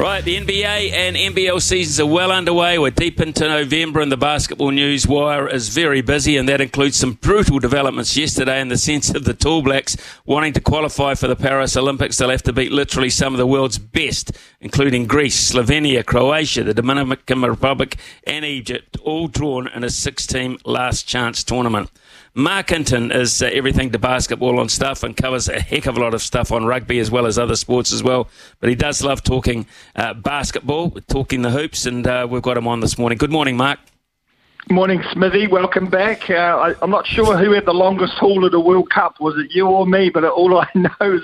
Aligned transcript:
Right, 0.00 0.24
the 0.24 0.40
NBA 0.40 0.92
and 0.92 1.14
NBL 1.14 1.60
seasons 1.60 2.00
are 2.00 2.06
well 2.06 2.32
underway. 2.32 2.78
We're 2.78 2.90
deep 2.90 3.20
into 3.20 3.46
November, 3.46 4.00
and 4.00 4.10
the 4.10 4.16
basketball 4.16 4.70
news 4.70 5.06
wire 5.06 5.46
is 5.46 5.68
very 5.68 6.00
busy, 6.00 6.38
and 6.38 6.48
that 6.48 6.62
includes 6.62 6.96
some 6.96 7.12
brutal 7.12 7.58
developments 7.58 8.16
yesterday 8.16 8.62
in 8.62 8.68
the 8.68 8.78
sense 8.78 9.10
of 9.10 9.24
the 9.24 9.34
Tall 9.34 9.60
Blacks 9.60 9.98
wanting 10.24 10.54
to 10.54 10.60
qualify 10.62 11.12
for 11.12 11.28
the 11.28 11.36
Paris 11.36 11.76
Olympics. 11.76 12.16
They'll 12.16 12.30
have 12.30 12.42
to 12.44 12.52
beat 12.54 12.72
literally 12.72 13.10
some 13.10 13.34
of 13.34 13.38
the 13.38 13.46
world's 13.46 13.76
best, 13.76 14.32
including 14.62 15.06
Greece, 15.06 15.52
Slovenia, 15.52 16.02
Croatia, 16.02 16.64
the 16.64 16.72
Dominican 16.72 17.42
Republic, 17.42 17.98
and 18.24 18.42
Egypt, 18.42 18.96
all 19.02 19.28
drawn 19.28 19.68
in 19.68 19.84
a 19.84 19.90
six 19.90 20.26
team 20.26 20.56
last 20.64 21.06
chance 21.06 21.44
tournament. 21.44 21.90
Marc 22.34 22.70
Hinton 22.70 23.10
is 23.10 23.42
uh, 23.42 23.46
everything 23.46 23.90
to 23.90 23.98
basketball 23.98 24.60
on 24.60 24.68
stuff 24.68 25.02
and 25.02 25.16
covers 25.16 25.48
a 25.48 25.60
heck 25.60 25.86
of 25.86 25.96
a 25.96 26.00
lot 26.00 26.14
of 26.14 26.22
stuff 26.22 26.52
on 26.52 26.64
rugby 26.64 27.00
as 27.00 27.10
well 27.10 27.26
as 27.26 27.38
other 27.38 27.56
sports 27.56 27.92
as 27.92 28.04
well. 28.04 28.28
But 28.60 28.68
he 28.68 28.76
does 28.76 29.02
love 29.02 29.24
talking 29.24 29.66
uh, 29.96 30.14
basketball, 30.14 30.92
talking 31.08 31.42
the 31.42 31.50
hoops, 31.50 31.86
and 31.86 32.06
uh, 32.06 32.28
we've 32.30 32.42
got 32.42 32.56
him 32.56 32.68
on 32.68 32.80
this 32.80 32.96
morning. 32.96 33.18
Good 33.18 33.32
morning, 33.32 33.56
Marc. 33.56 33.80
Morning, 34.70 35.02
Smithy. 35.12 35.48
Welcome 35.48 35.90
back. 35.90 36.30
Uh, 36.30 36.34
I, 36.34 36.74
am 36.84 36.90
not 36.90 37.04
sure 37.04 37.36
who 37.36 37.50
had 37.50 37.64
the 37.64 37.74
longest 37.74 38.12
haul 38.14 38.44
of 38.44 38.52
the 38.52 38.60
World 38.60 38.90
Cup. 38.90 39.18
Was 39.18 39.36
it 39.36 39.52
you 39.52 39.66
or 39.66 39.84
me? 39.84 40.10
But 40.10 40.22
all 40.24 40.56
I 40.56 40.68
know 40.76 40.90
is 41.00 41.22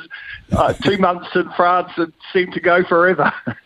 uh, 0.51 0.73
two 0.73 0.99
months 0.99 1.29
in 1.37 1.49
France. 1.57 1.93
It 1.99 2.13
seemed 2.33 2.55
to 2.55 2.61
go 2.61 2.83
forever. 2.83 3.33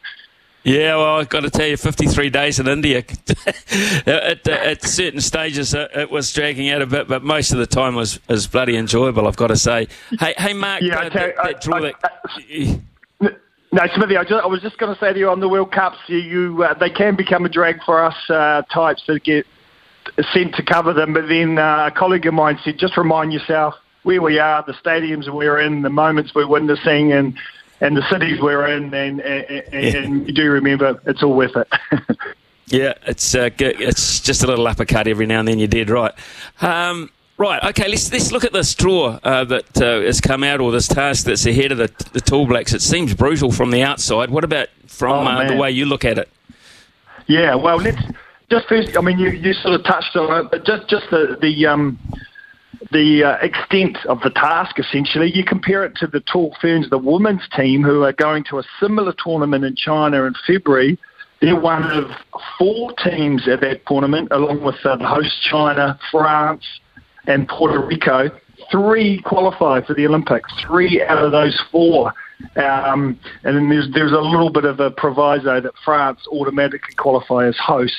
Yeah, 0.62 0.96
well, 0.96 1.16
I've 1.16 1.28
got 1.30 1.40
to 1.40 1.50
tell 1.50 1.66
you, 1.66 1.76
53 1.78 2.28
days 2.28 2.60
in 2.60 2.68
India, 2.68 2.98
at, 4.06 4.46
at, 4.46 4.82
certain 4.82 5.20
stages 5.22 5.72
it 5.74 6.10
was 6.10 6.30
dragging 6.32 6.68
out 6.68 6.82
a 6.82 6.86
bit, 6.86 7.08
but 7.08 7.22
most 7.22 7.52
of 7.52 7.58
the 7.58 7.66
time 7.66 7.94
was, 7.94 8.20
was 8.28 8.46
bloody 8.46 8.76
enjoyable, 8.76 9.26
I've 9.26 9.36
got 9.36 9.46
to 9.46 9.56
say. 9.56 9.88
Hey, 10.18 10.34
hey 10.36 10.52
Marc, 10.52 10.82
yeah, 10.82 10.98
uh, 10.98 11.08
that, 11.08 11.34
that 11.36 11.60
draw 11.62 11.78
I, 11.78 11.92
I, 12.02 13.30
no, 13.72 13.82
Smithy, 13.94 14.16
I, 14.16 14.24
just, 14.24 14.44
I, 14.44 14.46
was 14.46 14.60
just 14.60 14.76
going 14.78 14.92
to 14.92 15.00
say 15.00 15.12
to 15.12 15.18
you 15.18 15.30
on 15.30 15.40
the 15.40 15.48
World 15.48 15.72
Cups, 15.72 15.96
you, 16.08 16.18
you 16.18 16.62
uh, 16.64 16.74
they 16.74 16.90
can 16.90 17.16
become 17.16 17.46
a 17.46 17.48
drag 17.48 17.82
for 17.84 18.04
us 18.04 18.16
uh, 18.28 18.62
types 18.62 19.02
that 19.06 19.22
get 19.24 19.46
sent 20.32 20.56
to 20.56 20.62
cover 20.62 20.92
them, 20.92 21.14
but 21.14 21.28
then 21.28 21.56
uh, 21.56 21.86
a 21.86 21.90
colleague 21.90 22.26
of 22.26 22.34
mine 22.34 22.58
said, 22.64 22.78
just 22.78 22.96
remind 22.96 23.32
yourself 23.32 23.74
where 24.02 24.20
we 24.20 24.38
are, 24.38 24.64
the 24.66 24.72
stadiums 24.72 25.32
we're 25.32 25.58
in, 25.58 25.82
the 25.82 25.90
moments 25.90 26.34
we're 26.34 26.46
witnessing, 26.46 27.12
and 27.12 27.38
and 27.80 27.96
the 27.96 28.08
cities 28.10 28.40
we're 28.40 28.66
in, 28.66 28.92
and, 28.92 29.20
and, 29.20 29.74
and 29.74 30.26
you 30.26 30.32
do 30.32 30.50
remember 30.50 31.00
it's 31.06 31.22
all 31.22 31.34
worth 31.34 31.56
it. 31.56 31.68
yeah, 32.66 32.94
it's 33.06 33.34
uh, 33.34 33.50
it's 33.58 34.20
just 34.20 34.42
a 34.42 34.46
little 34.46 34.66
uppercut 34.66 35.06
every 35.06 35.26
now 35.26 35.40
and 35.40 35.48
then. 35.48 35.58
You 35.58 35.66
did 35.66 35.90
right. 35.90 36.12
Um, 36.60 37.10
Right, 37.40 37.64
okay, 37.64 37.88
let's, 37.88 38.12
let's 38.12 38.32
look 38.32 38.44
at 38.44 38.52
this 38.52 38.74
draw 38.74 39.18
uh, 39.22 39.44
that 39.44 39.80
uh, 39.80 40.02
has 40.02 40.20
come 40.20 40.44
out, 40.44 40.60
or 40.60 40.70
this 40.70 40.86
task 40.86 41.24
that's 41.24 41.46
ahead 41.46 41.72
of 41.72 41.78
the, 41.78 41.90
the 42.12 42.20
Tall 42.20 42.46
Blacks. 42.46 42.74
It 42.74 42.82
seems 42.82 43.14
brutal 43.14 43.50
from 43.50 43.70
the 43.70 43.82
outside. 43.82 44.28
What 44.28 44.44
about 44.44 44.68
from 44.86 45.26
oh, 45.26 45.30
uh, 45.30 45.48
the 45.48 45.56
way 45.56 45.70
you 45.70 45.86
look 45.86 46.04
at 46.04 46.18
it? 46.18 46.28
Yeah, 47.28 47.54
well, 47.54 47.78
let's 47.78 47.96
just 48.50 48.68
first, 48.68 48.94
I 48.94 49.00
mean, 49.00 49.18
you, 49.18 49.30
you 49.30 49.54
sort 49.54 49.72
of 49.72 49.84
touched 49.84 50.14
on 50.16 50.44
it, 50.44 50.50
but 50.50 50.66
just, 50.66 50.86
just 50.90 51.08
the, 51.10 51.38
the, 51.40 51.64
um, 51.64 51.98
the 52.92 53.24
uh, 53.24 53.44
extent 53.44 53.98
of 54.06 54.20
the 54.22 54.30
task, 54.30 54.78
essentially. 54.78 55.30
You 55.32 55.44
compare 55.44 55.84
it 55.84 55.94
to 55.96 56.06
the 56.06 56.20
Tall 56.20 56.56
Ferns, 56.60 56.88
the 56.90 56.98
women's 56.98 57.46
team, 57.54 57.82
who 57.82 58.02
are 58.04 58.12
going 58.12 58.44
to 58.50 58.58
a 58.58 58.62
similar 58.80 59.12
tournament 59.22 59.64
in 59.64 59.76
China 59.76 60.24
in 60.24 60.34
February. 60.46 60.98
They're 61.40 61.58
one 61.58 61.84
of 61.90 62.10
four 62.58 62.92
teams 63.04 63.48
at 63.48 63.60
that 63.60 63.86
tournament, 63.86 64.28
along 64.30 64.62
with 64.62 64.76
uh, 64.84 64.96
the 64.96 65.06
host 65.06 65.34
China, 65.42 65.98
France, 66.10 66.64
and 67.26 67.48
Puerto 67.48 67.84
Rico. 67.84 68.30
Three 68.70 69.22
qualify 69.22 69.80
for 69.86 69.94
the 69.94 70.06
Olympics. 70.06 70.52
Three 70.66 71.02
out 71.02 71.18
of 71.18 71.32
those 71.32 71.58
four. 71.72 72.12
Um, 72.56 73.18
and 73.44 73.56
then 73.56 73.68
there's 73.68 73.88
there's 73.92 74.12
a 74.12 74.20
little 74.20 74.50
bit 74.50 74.64
of 74.64 74.80
a 74.80 74.90
proviso 74.90 75.60
that 75.60 75.72
France 75.84 76.20
automatically 76.30 76.94
qualify 76.96 77.46
as 77.46 77.56
hosts 77.58 77.96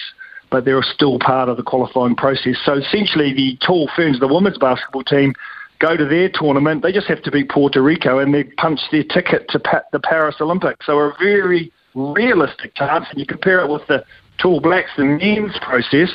but 0.52 0.66
they're 0.66 0.84
still 0.84 1.18
part 1.18 1.50
of 1.50 1.58
the 1.58 1.64
qualifying 1.64 2.16
process. 2.16 2.58
So 2.64 2.74
essentially, 2.78 3.34
the 3.34 3.58
Tall 3.66 3.90
Ferns, 3.96 4.20
the 4.20 4.28
women's 4.28 4.58
basketball 4.58 5.04
team, 5.04 5.34
go 5.80 5.98
to 5.98 6.06
their 6.06 6.30
tournament. 6.32 6.84
They 6.84 6.92
just 6.92 7.08
have 7.08 7.24
to 7.24 7.32
beat 7.32 7.50
Puerto 7.50 7.82
Rico 7.82 8.20
and 8.20 8.34
they 8.34 8.44
punch 8.44 8.82
their 8.92 9.04
ticket 9.04 9.50
to 9.50 9.62
the 9.92 10.00
Paris 10.00 10.36
Olympics. 10.40 10.86
So 10.86 11.00
a 11.00 11.16
very 11.18 11.72
realistic 11.96 12.76
chance. 12.76 13.06
And 13.10 13.20
you 13.20 13.26
compare 13.26 13.62
it 13.62 13.72
with 13.72 13.88
the 13.88 14.04
Tall 14.38 14.60
Blacks, 14.60 14.90
the 14.98 15.06
men's 15.06 15.58
process. 15.62 16.10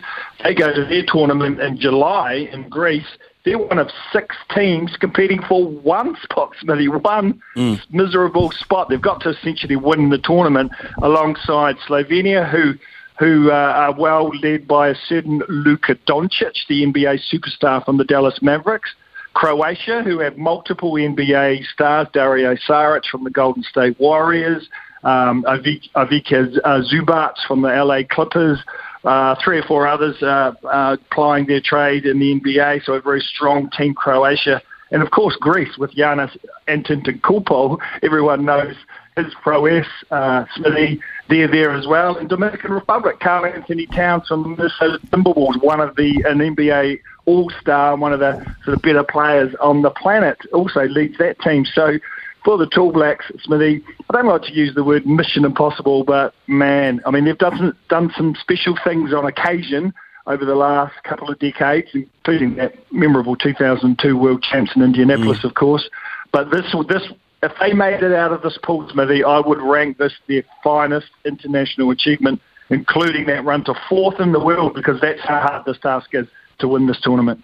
They 0.45 0.55
go 0.55 0.73
to 0.73 0.85
their 0.85 1.05
tournament 1.07 1.61
in 1.61 1.79
July 1.79 2.49
in 2.53 2.69
Greece. 2.69 3.07
They're 3.45 3.59
one 3.59 3.79
of 3.79 3.89
six 4.13 4.35
teams 4.55 4.97
competing 4.99 5.41
for 5.49 5.65
one 5.65 6.17
spot, 6.23 6.53
Smithy, 6.61 6.89
one 6.89 7.41
mm. 7.57 7.81
miserable 7.91 8.51
spot. 8.51 8.89
They've 8.89 9.01
got 9.01 9.21
to 9.23 9.31
essentially 9.31 9.77
win 9.77 10.11
the 10.11 10.19
tournament 10.19 10.73
alongside 11.03 11.77
Slovenia, 11.89 12.51
who 12.51 12.75
who 13.19 13.51
uh, 13.51 13.55
are 13.55 13.95
well 13.99 14.31
led 14.43 14.69
by 14.69 14.89
a 14.89 14.95
certain 14.95 15.43
Luka 15.49 15.95
Doncic, 16.07 16.55
the 16.69 16.85
NBA 16.85 17.21
superstar 17.33 17.85
from 17.85 17.97
the 17.97 18.05
Dallas 18.05 18.39
Mavericks. 18.43 18.91
Croatia, 19.35 20.03
who 20.03 20.21
have 20.21 20.39
multiple 20.39 20.93
NBA 20.93 21.65
stars, 21.67 22.09
Dario 22.15 22.55
Saric 22.55 23.05
from 23.11 23.23
the 23.23 23.31
Golden 23.31 23.63
State 23.63 24.01
Warriors, 24.01 24.67
um, 25.05 25.45
uh, 25.47 25.59
Zubac 25.59 27.35
from 27.47 27.61
the 27.61 27.69
LA 27.69 28.01
Clippers, 28.09 28.59
uh, 29.05 29.35
three 29.45 29.59
or 29.59 29.63
four 29.63 29.87
others 29.87 30.21
uh, 30.23 30.97
plying 31.13 31.47
their 31.47 31.61
trade 31.61 32.07
in 32.07 32.19
the 32.19 32.41
NBA, 32.41 32.85
so 32.85 32.95
a 32.95 33.01
very 33.01 33.21
strong 33.21 33.69
team, 33.77 33.95
Croatia. 33.95 34.61
And 34.91 35.03
of 35.03 35.11
course, 35.11 35.37
Greece 35.39 35.77
with 35.79 35.93
Giannis 35.93 36.37
Antetokounmpo. 36.69 37.79
Everyone 38.03 38.45
knows 38.45 38.75
his 39.17 39.33
prowess, 39.43 39.87
uh, 40.11 40.45
Smithy, 40.55 41.01
they're 41.29 41.49
there 41.49 41.73
as 41.73 41.87
well. 41.87 42.17
And 42.17 42.29
Dominican 42.29 42.73
Republic, 42.73 43.19
Karl-Anthony 43.21 43.87
Towns 43.87 44.29
from 44.29 44.57
Minnesota 44.57 44.99
Timberwolves, 45.07 45.63
one 45.63 45.81
of 45.81 45.97
the 45.97 46.23
an 46.29 46.39
NBA 46.39 47.01
All-Star, 47.25 47.97
one 47.97 48.13
of 48.13 48.21
the 48.21 48.35
sort 48.65 48.77
of 48.77 48.83
better 48.83 49.03
players 49.03 49.55
on 49.61 49.83
the 49.83 49.91
planet, 49.91 50.39
also 50.53 50.83
leads 50.83 51.17
that 51.19 51.41
team. 51.41 51.65
So 51.65 51.99
for 52.45 52.59
the 52.59 52.67
Tall 52.67 52.93
Blacks, 52.93 53.25
Smithy, 53.43 53.83
I 54.11 54.13
don't 54.13 54.27
like 54.27 54.43
to 54.43 54.53
use 54.53 54.75
the 54.75 54.85
word 54.85 55.07
mission 55.07 55.45
impossible, 55.45 56.05
but 56.05 56.35
man, 56.47 57.01
I 57.07 57.11
mean 57.11 57.25
they've 57.25 57.39
done 57.39 57.77
done 57.89 58.13
some 58.17 58.37
special 58.41 58.77
things 58.85 59.13
on 59.13 59.25
occasion 59.25 59.95
over 60.27 60.45
the 60.45 60.55
last 60.55 60.95
couple 61.05 61.31
of 61.31 61.39
decades, 61.39 61.89
including 61.95 62.57
that 62.57 62.75
memorable 62.93 63.35
2002 63.37 64.17
World 64.17 64.43
Champs 64.43 64.73
in 64.77 64.83
Indianapolis, 64.83 65.39
mm. 65.39 65.45
of 65.45 65.55
course. 65.55 65.89
But 66.33 66.51
this 66.51 66.67
this 66.89 67.03
if 67.47 67.53
they 67.59 67.73
made 67.73 68.03
it 68.03 68.13
out 68.13 68.33
of 68.33 68.43
this 68.43 68.59
pool, 68.63 68.89
Smithy, 68.91 69.25
I 69.25 69.41
would 69.41 69.61
rank 69.61 69.99
this 69.99 70.13
their 70.27 70.45
finest 70.63 71.09
international 71.25 71.91
achievement, 71.91 72.41
including 72.71 73.27
that 73.27 73.45
run 73.45 73.65
to 73.65 73.75
fourth 73.89 74.21
in 74.21 74.33
the 74.33 74.41
world, 74.41 74.75
because 74.75 75.01
that's 75.01 75.21
how 75.23 75.41
hard 75.41 75.65
this 75.65 75.79
task 75.79 76.11
is 76.13 76.27
to 76.59 76.69
win 76.69 76.87
this 76.87 77.01
tournament. 77.01 77.43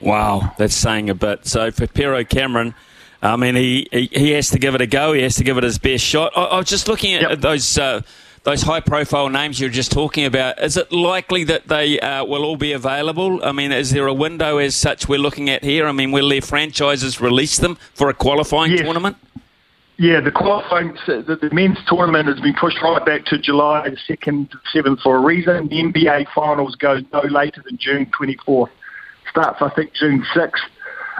Wow, 0.00 0.52
that's 0.58 0.74
saying 0.74 1.10
a 1.10 1.14
bit. 1.14 1.46
So 1.46 1.70
for 1.70 1.86
Pero 1.86 2.22
Cameron, 2.24 2.74
I 3.20 3.36
mean, 3.36 3.56
he, 3.56 3.88
he, 3.90 4.08
he 4.12 4.30
has 4.30 4.50
to 4.50 4.58
give 4.58 4.74
it 4.74 4.80
a 4.80 4.86
go. 4.86 5.12
He 5.12 5.22
has 5.22 5.34
to 5.36 5.44
give 5.44 5.58
it 5.58 5.64
his 5.64 5.78
best 5.78 6.04
shot. 6.04 6.32
I, 6.36 6.44
I 6.44 6.56
was 6.58 6.68
just 6.68 6.86
looking 6.86 7.14
at 7.14 7.22
yep. 7.22 7.40
those. 7.40 7.76
Uh, 7.76 8.02
those 8.48 8.62
high 8.62 8.80
profile 8.80 9.28
names 9.28 9.60
you're 9.60 9.68
just 9.68 9.92
talking 9.92 10.24
about, 10.24 10.58
is 10.62 10.78
it 10.78 10.90
likely 10.90 11.44
that 11.44 11.68
they 11.68 12.00
uh, 12.00 12.24
will 12.24 12.44
all 12.44 12.56
be 12.56 12.72
available? 12.72 13.44
I 13.44 13.52
mean, 13.52 13.72
is 13.72 13.90
there 13.90 14.06
a 14.06 14.14
window 14.14 14.56
as 14.56 14.74
such 14.74 15.06
we're 15.06 15.18
looking 15.18 15.50
at 15.50 15.62
here? 15.62 15.86
I 15.86 15.92
mean, 15.92 16.12
will 16.12 16.30
their 16.30 16.40
franchises 16.40 17.20
release 17.20 17.58
them 17.58 17.76
for 17.92 18.08
a 18.08 18.14
qualifying 18.14 18.72
yes. 18.72 18.80
tournament? 18.80 19.18
Yeah, 19.98 20.20
the 20.20 20.30
qualifying, 20.30 20.96
the, 21.06 21.38
the, 21.42 21.50
men's 21.52 21.76
tournament 21.86 22.26
has 22.26 22.40
been 22.40 22.54
pushed 22.54 22.80
right 22.80 23.04
back 23.04 23.26
to 23.26 23.38
July 23.38 23.86
2nd 24.08 24.50
to 24.50 24.58
7th 24.74 25.02
for 25.02 25.16
a 25.16 25.20
reason. 25.20 25.68
The 25.68 25.82
NBA 25.82 26.28
finals 26.34 26.74
go 26.76 27.00
no 27.12 27.20
later 27.28 27.62
than 27.62 27.76
June 27.76 28.10
24th. 28.18 28.70
Starts, 29.28 29.60
I 29.60 29.68
think, 29.68 29.92
June 29.92 30.24
6th 30.34 30.52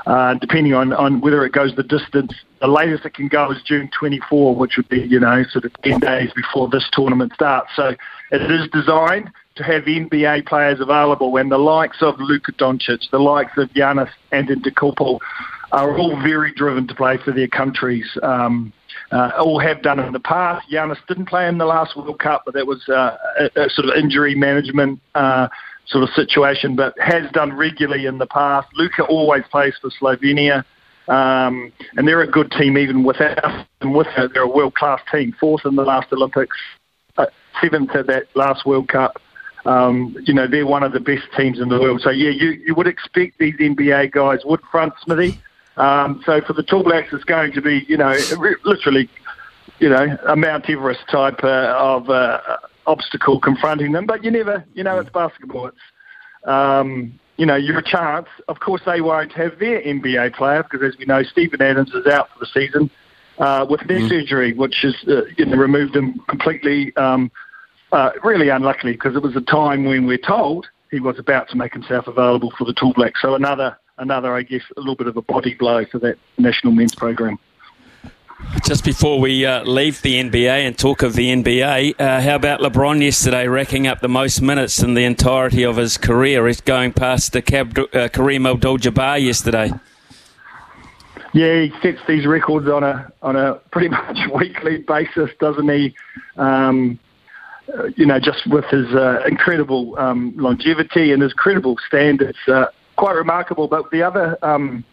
uh, 0.07 0.35
depending 0.35 0.73
on, 0.73 0.93
on 0.95 1.21
whether 1.21 1.45
it 1.45 1.53
goes 1.53 1.75
the 1.77 1.83
distance. 1.83 2.33
The 2.61 2.67
latest 2.67 3.05
it 3.05 3.15
can 3.15 3.29
go 3.29 3.51
is 3.53 3.63
June 3.63 3.89
24, 3.99 4.57
which 4.57 4.77
would 4.77 4.89
be, 4.89 5.01
you 5.01 5.21
know, 5.21 5.45
sort 5.51 5.65
of 5.65 5.73
10 5.83 6.01
days 6.01 6.31
before 6.35 6.69
this 6.69 6.89
tournament 6.93 7.33
starts. 7.35 7.71
So 7.77 7.95
it 8.33 8.51
is 8.51 8.69
designed 8.73 9.31
to 9.57 9.63
have 9.63 9.85
NBA 9.85 10.47
players 10.47 10.81
available, 10.81 11.37
and 11.37 11.51
the 11.51 11.59
likes 11.59 11.99
of 12.01 12.15
Luka 12.19 12.53
Doncic, 12.53 13.11
the 13.11 13.19
likes 13.19 13.53
of 13.57 13.69
Giannis 13.71 14.11
and 14.33 14.49
Antetokounmpo 14.49 15.19
are 15.73 15.99
all 15.99 16.17
very 16.23 16.53
driven 16.53 16.87
to 16.89 16.95
play 16.95 17.19
for 17.19 17.33
their 17.33 17.49
countries. 17.49 18.07
Um, 18.23 18.73
uh, 19.11 19.31
all 19.39 19.59
have 19.59 19.83
done 19.83 19.99
in 20.01 20.13
the 20.13 20.21
past. 20.21 20.67
Giannis 20.71 20.99
didn't 21.07 21.27
play 21.27 21.47
in 21.49 21.59
the 21.59 21.65
last 21.65 21.97
World 21.97 22.19
Cup, 22.19 22.43
but 22.45 22.55
that 22.55 22.67
was 22.67 22.89
uh, 22.89 23.17
a, 23.39 23.65
a 23.65 23.71
sort 23.71 23.89
of 23.89 23.95
injury 23.97 24.35
management 24.35 25.01
uh, 25.15 25.49
sort 25.87 26.05
of 26.05 26.11
situation, 26.11 26.77
but 26.77 26.95
has 26.99 27.31
done 27.33 27.53
regularly 27.53 28.07
in 28.07 28.19
the 28.19 28.27
past. 28.27 28.69
Luka 28.75 29.05
always 29.05 29.43
plays 29.51 29.75
for 29.81 29.91
Slovenia, 30.01 30.65
um, 31.09 31.73
and 31.97 32.07
they're 32.07 32.23
a 32.23 32.31
good 32.31 32.51
team 32.53 32.79
even 32.79 33.05
without 33.05 33.67
them. 33.81 33.93
With 33.93 34.07
her, 34.09 34.29
they're 34.29 34.43
a 34.43 34.49
world 34.49 34.75
class 34.75 35.01
team, 35.13 35.35
fourth 35.39 35.65
in 35.65 35.77
the 35.77 35.85
last 35.85 36.13
Olympics, 36.13 36.57
uh, 37.17 37.27
seventh 37.61 37.95
at 37.95 38.07
that 38.07 38.25
last 38.35 38.67
World 38.67 38.89
Cup. 38.89 39.21
Um, 39.65 40.17
you 40.25 40.33
know, 40.33 40.47
they're 40.47 40.67
one 40.67 40.83
of 40.83 40.93
the 40.93 41.01
best 41.01 41.25
teams 41.37 41.59
in 41.59 41.69
the 41.69 41.81
world. 41.81 42.01
So 42.03 42.11
yeah, 42.11 42.31
you 42.31 42.51
you 42.51 42.75
would 42.75 42.87
expect 42.87 43.39
these 43.39 43.57
NBA 43.57 44.13
guys 44.13 44.41
would 44.45 44.61
front 44.71 44.95
Smithy. 45.03 45.41
Um, 45.77 46.23
so 46.27 46.41
for 46.41 46.53
the 46.53 46.63
Tall 46.63 46.83
Blacks, 46.83 47.13
it's 47.13 47.25
going 47.25 47.53
to 47.53 47.63
be 47.63 47.85
you 47.89 47.97
know 47.97 48.17
literally 48.65 49.09
you 49.79 49.89
know, 49.89 50.17
a 50.27 50.37
Mount 50.37 50.69
Everest 50.69 51.01
type 51.11 51.43
uh, 51.43 51.75
of 51.79 52.11
uh, 52.11 52.41
obstacle 52.87 53.41
confronting 53.41 53.93
them. 53.93 54.07
But 54.07 54.25
you 54.25 54.31
never, 54.31 54.65
you 54.75 54.83
know, 54.83 54.99
it's 54.99 55.11
basketball. 55.11 55.67
It's, 55.69 55.77
um, 56.45 57.19
you 57.39 57.47
know, 57.47 57.57
you're 57.57 57.81
chance. 57.81 58.29
Of 58.49 58.61
course, 58.61 58.83
they 58.85 59.01
won't 59.01 59.33
have 59.33 59.59
their 59.59 59.81
NBA 59.81 60.35
player 60.35 60.63
because, 60.63 60.87
as 60.87 60.99
we 60.99 61.07
know, 61.07 61.23
Steven 61.23 61.63
Adams 61.63 61.95
is 61.95 62.07
out 62.07 62.29
for 62.31 62.41
the 62.41 62.47
season 62.47 62.91
uh, 63.39 63.65
with 63.69 63.87
knee 63.87 64.01
mm. 64.01 64.09
surgery, 64.09 64.53
which 64.53 64.77
has 64.83 64.95
uh, 65.09 65.23
you 65.37 65.47
know, 65.47 65.57
removed 65.57 65.97
him 65.97 66.21
completely. 66.29 66.95
Um, 66.97 67.31
uh, 67.91 68.11
really 68.23 68.51
unluckily 68.51 68.93
because 68.93 69.17
it 69.17 69.23
was 69.23 69.35
a 69.35 69.41
time 69.41 69.85
when 69.85 70.07
we're 70.07 70.19
told 70.19 70.67
he 70.91 71.01
was 71.01 71.19
about 71.19 71.49
to 71.49 71.57
make 71.57 71.73
himself 71.73 72.07
available 72.07 72.53
for 72.57 72.65
the 72.65 72.75
Tall 72.75 72.93
Blacks. 72.93 73.23
So 73.23 73.35
another, 73.35 73.79
another, 73.99 74.35
I 74.35 74.43
guess, 74.43 74.63
a 74.77 74.81
little 74.81 74.97
bit 74.97 75.07
of 75.07 75.17
a 75.17 75.23
body 75.23 75.55
blow 75.55 75.85
for 75.87 75.99
that 76.01 76.19
national 76.37 76.73
men's 76.73 76.95
program. 76.95 77.39
Just 78.65 78.85
before 78.85 79.19
we 79.19 79.45
uh, 79.45 79.65
leave 79.65 80.01
the 80.03 80.15
NBA 80.15 80.67
and 80.67 80.79
talk 80.79 81.03
of 81.03 81.15
the 81.15 81.29
NBA, 81.29 82.01
uh, 82.01 82.21
how 82.21 82.37
about 82.37 82.61
LeBron 82.61 83.03
yesterday 83.03 83.49
racking 83.49 83.87
up 83.87 84.01
the 84.01 84.09
most 84.09 84.41
minutes 84.41 84.81
in 84.81 84.95
the 84.95 85.05
entirety 85.05 85.65
of 85.65 85.77
his 85.77 85.99
career? 85.99 86.47
He's 86.47 86.61
going 86.61 86.93
past 86.93 87.33
the 87.33 87.43
Cab- 87.43 87.77
uh, 87.79 88.09
Kareem 88.09 88.49
Abdul-Jabbar 88.49 89.21
yesterday. 89.25 89.73
Yeah, 91.33 91.63
he 91.63 91.73
sets 91.83 91.99
these 92.07 92.27
records 92.27 92.69
on 92.69 92.85
a 92.85 93.13
on 93.23 93.37
a 93.37 93.55
pretty 93.73 93.89
much 93.89 94.19
weekly 94.35 94.79
basis, 94.79 95.31
doesn't 95.41 95.69
he? 95.69 95.95
Um, 96.37 96.99
you 97.97 98.07
know, 98.07 98.19
just 98.19 98.47
with 98.47 98.65
his 98.67 98.87
uh, 98.95 99.23
incredible 99.27 99.99
um, 99.99 100.33
longevity 100.37 101.13
and 101.13 101.23
his 101.23 101.33
incredible 101.33 101.77
standards, 101.87 102.39
uh, 102.47 102.67
quite 102.97 103.15
remarkable. 103.15 103.69
But 103.69 103.91
the 103.91 104.03
other 104.03 104.39
um, 104.43 104.85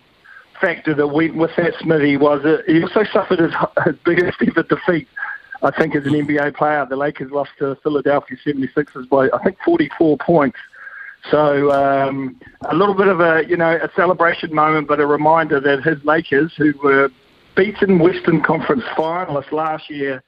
factor 0.60 0.94
that 0.94 1.08
went 1.08 1.36
with 1.36 1.52
that, 1.58 1.74
Smithy, 1.80 2.18
was 2.18 2.42
that 2.44 2.64
he 2.68 2.82
also 2.82 3.04
suffered 3.12 3.40
his, 3.40 3.54
his 3.86 3.96
biggest 4.04 4.38
ever 4.42 4.64
defeat. 4.64 5.08
I 5.64 5.72
think 5.72 5.96
as 5.96 6.06
an 6.06 6.14
NBA 6.14 6.56
player, 6.56 6.86
the 6.88 6.96
Lakers 6.96 7.32
lost 7.32 7.52
to 7.60 7.76
Philadelphia 7.82 8.38
76ers 8.46 9.10
by 9.10 9.30
I 9.34 9.44
think 9.44 9.58
44 9.66 10.18
points. 10.18 10.58
So 11.32 11.72
um, 11.72 12.40
a 12.70 12.76
little 12.76 12.94
bit 12.94 13.08
of 13.08 13.20
a 13.20 13.44
you 13.48 13.58
know 13.58 13.72
a 13.72 13.90
celebration 13.96 14.54
moment, 14.54 14.88
but 14.88 15.00
a 15.00 15.08
reminder 15.08 15.60
that 15.60 15.84
his 15.84 16.04
Lakers, 16.04 16.54
who 16.56 16.74
were 16.84 17.10
beaten 17.56 18.00
Western 18.00 18.44
Conference 18.44 18.84
finalists 18.96 19.52
last 19.52 19.90
year, 19.90 20.22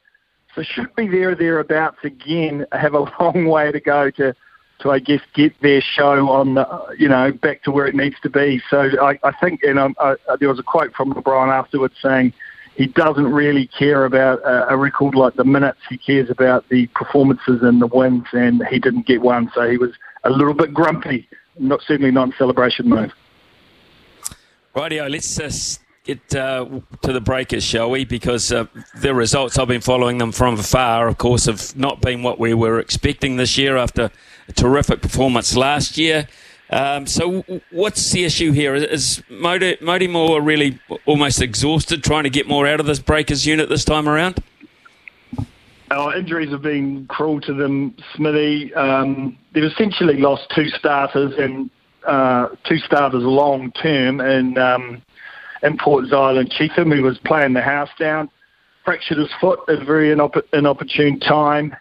so 0.56 0.63
should 0.63 0.95
be 0.95 1.07
there 1.07 1.35
thereabouts 1.35 2.00
again. 2.03 2.65
Have 2.71 2.95
a 2.95 3.00
long 3.19 3.45
way 3.45 3.71
to 3.71 3.80
go 3.80 4.09
to 4.12 4.33
to 4.79 4.91
I 4.91 5.00
guess 5.00 5.21
get 5.33 5.59
their 5.62 5.81
show 5.81 6.29
on 6.29 6.56
the 6.56 6.95
you 6.97 7.07
know 7.07 7.31
back 7.31 7.63
to 7.63 7.71
where 7.71 7.88
it 7.88 7.95
needs 7.95 8.15
to 8.24 8.29
be. 8.29 8.62
So 8.69 8.89
I, 9.01 9.19
I 9.24 9.31
think 9.41 9.63
and 9.63 9.79
um, 9.79 9.95
I, 10.00 10.15
there 10.39 10.50
was 10.50 10.59
a 10.59 10.63
quote 10.63 10.94
from 10.94 11.13
LeBron 11.13 11.50
afterwards 11.50 11.95
saying 12.01 12.33
he 12.75 12.85
doesn't 12.85 13.31
really 13.31 13.68
care 13.68 14.06
about 14.06 14.39
a, 14.44 14.69
a 14.69 14.77
record 14.77 15.15
like 15.15 15.33
the 15.33 15.44
minutes. 15.44 15.79
He 15.89 15.97
cares 15.97 16.29
about 16.29 16.69
the 16.69 16.88
performances 16.88 17.63
and 17.63 17.81
the 17.81 17.88
wins, 17.88 18.27
and 18.33 18.65
he 18.68 18.77
didn't 18.77 19.07
get 19.07 19.21
one, 19.21 19.51
so 19.56 19.68
he 19.68 19.77
was 19.77 19.91
a 20.24 20.29
little 20.29 20.53
bit 20.53 20.74
grumpy. 20.74 21.27
Not 21.57 21.81
certainly 21.81 22.12
not 22.12 22.27
in 22.27 22.33
celebration 22.38 22.88
mode. 22.88 23.12
Rightio, 24.75 25.09
let's 25.09 25.39
uh, 25.39 25.83
uh, 26.09 26.65
to 27.01 27.13
the 27.13 27.21
breakers, 27.21 27.63
shall 27.63 27.89
we? 27.89 28.06
Because 28.06 28.51
uh, 28.51 28.65
the 28.95 29.13
results 29.13 29.57
I've 29.57 29.68
been 29.68 29.81
following 29.81 30.18
them 30.18 30.31
from 30.31 30.59
afar, 30.59 31.07
of 31.07 31.18
course, 31.18 31.45
have 31.45 31.75
not 31.75 32.01
been 32.01 32.24
what 32.24 32.39
we 32.39 32.54
were 32.54 32.80
expecting 32.80 33.38
this 33.38 33.57
year 33.57 33.77
after 33.77 34.12
a 34.48 34.54
terrific 34.54 35.01
performance 35.01 35.56
last 35.56 35.98
year. 35.98 36.27
Um, 36.69 37.07
so, 37.07 37.44
what's 37.71 38.12
the 38.12 38.25
issue 38.25 38.51
here? 38.51 38.75
Is 38.75 39.21
Mody, 39.30 39.80
Mody 39.80 40.09
Maor 40.09 40.45
really 40.45 40.80
almost 41.06 41.42
exhausted 41.42 42.04
trying 42.04 42.24
to 42.24 42.30
get 42.30 42.48
more 42.48 42.68
out 42.68 42.80
of 42.80 42.86
this 42.86 43.00
Breakers 43.00 43.45
unit 43.45 43.69
this 43.69 43.86
time 43.86 44.09
around? 44.09 44.44
Our 45.92 46.18
injuries 46.18 46.51
have 46.51 46.62
been 46.62 47.06
cruel 47.07 47.39
to 47.42 47.54
them, 47.54 47.95
Smithy. 48.15 48.74
Um, 48.74 49.38
they've 49.54 49.63
essentially 49.63 50.18
lost 50.18 50.51
two 50.54 50.68
starters 50.69 51.33
and 51.38 51.69
uh, 52.06 52.50
two 52.65 52.77
starters 52.80 53.24
long 53.24 53.71
term, 53.71 54.19
and 54.19 54.57
um, 54.57 55.01
in 55.63 55.77
Port 55.77 56.06
Zylan 56.06 56.51
Cheatham, 56.51 56.92
who 56.92 57.04
was 57.04 57.18
playing 57.19 57.54
the 57.54 57.62
house 57.62 57.89
down, 58.00 58.30
fractured 58.83 59.18
his 59.18 59.30
foot 59.39 59.59
at 59.68 59.81
a 59.81 59.86
very 59.86 60.15
inop- 60.15 60.44
inopportune 60.54 61.19
time. 61.19 61.75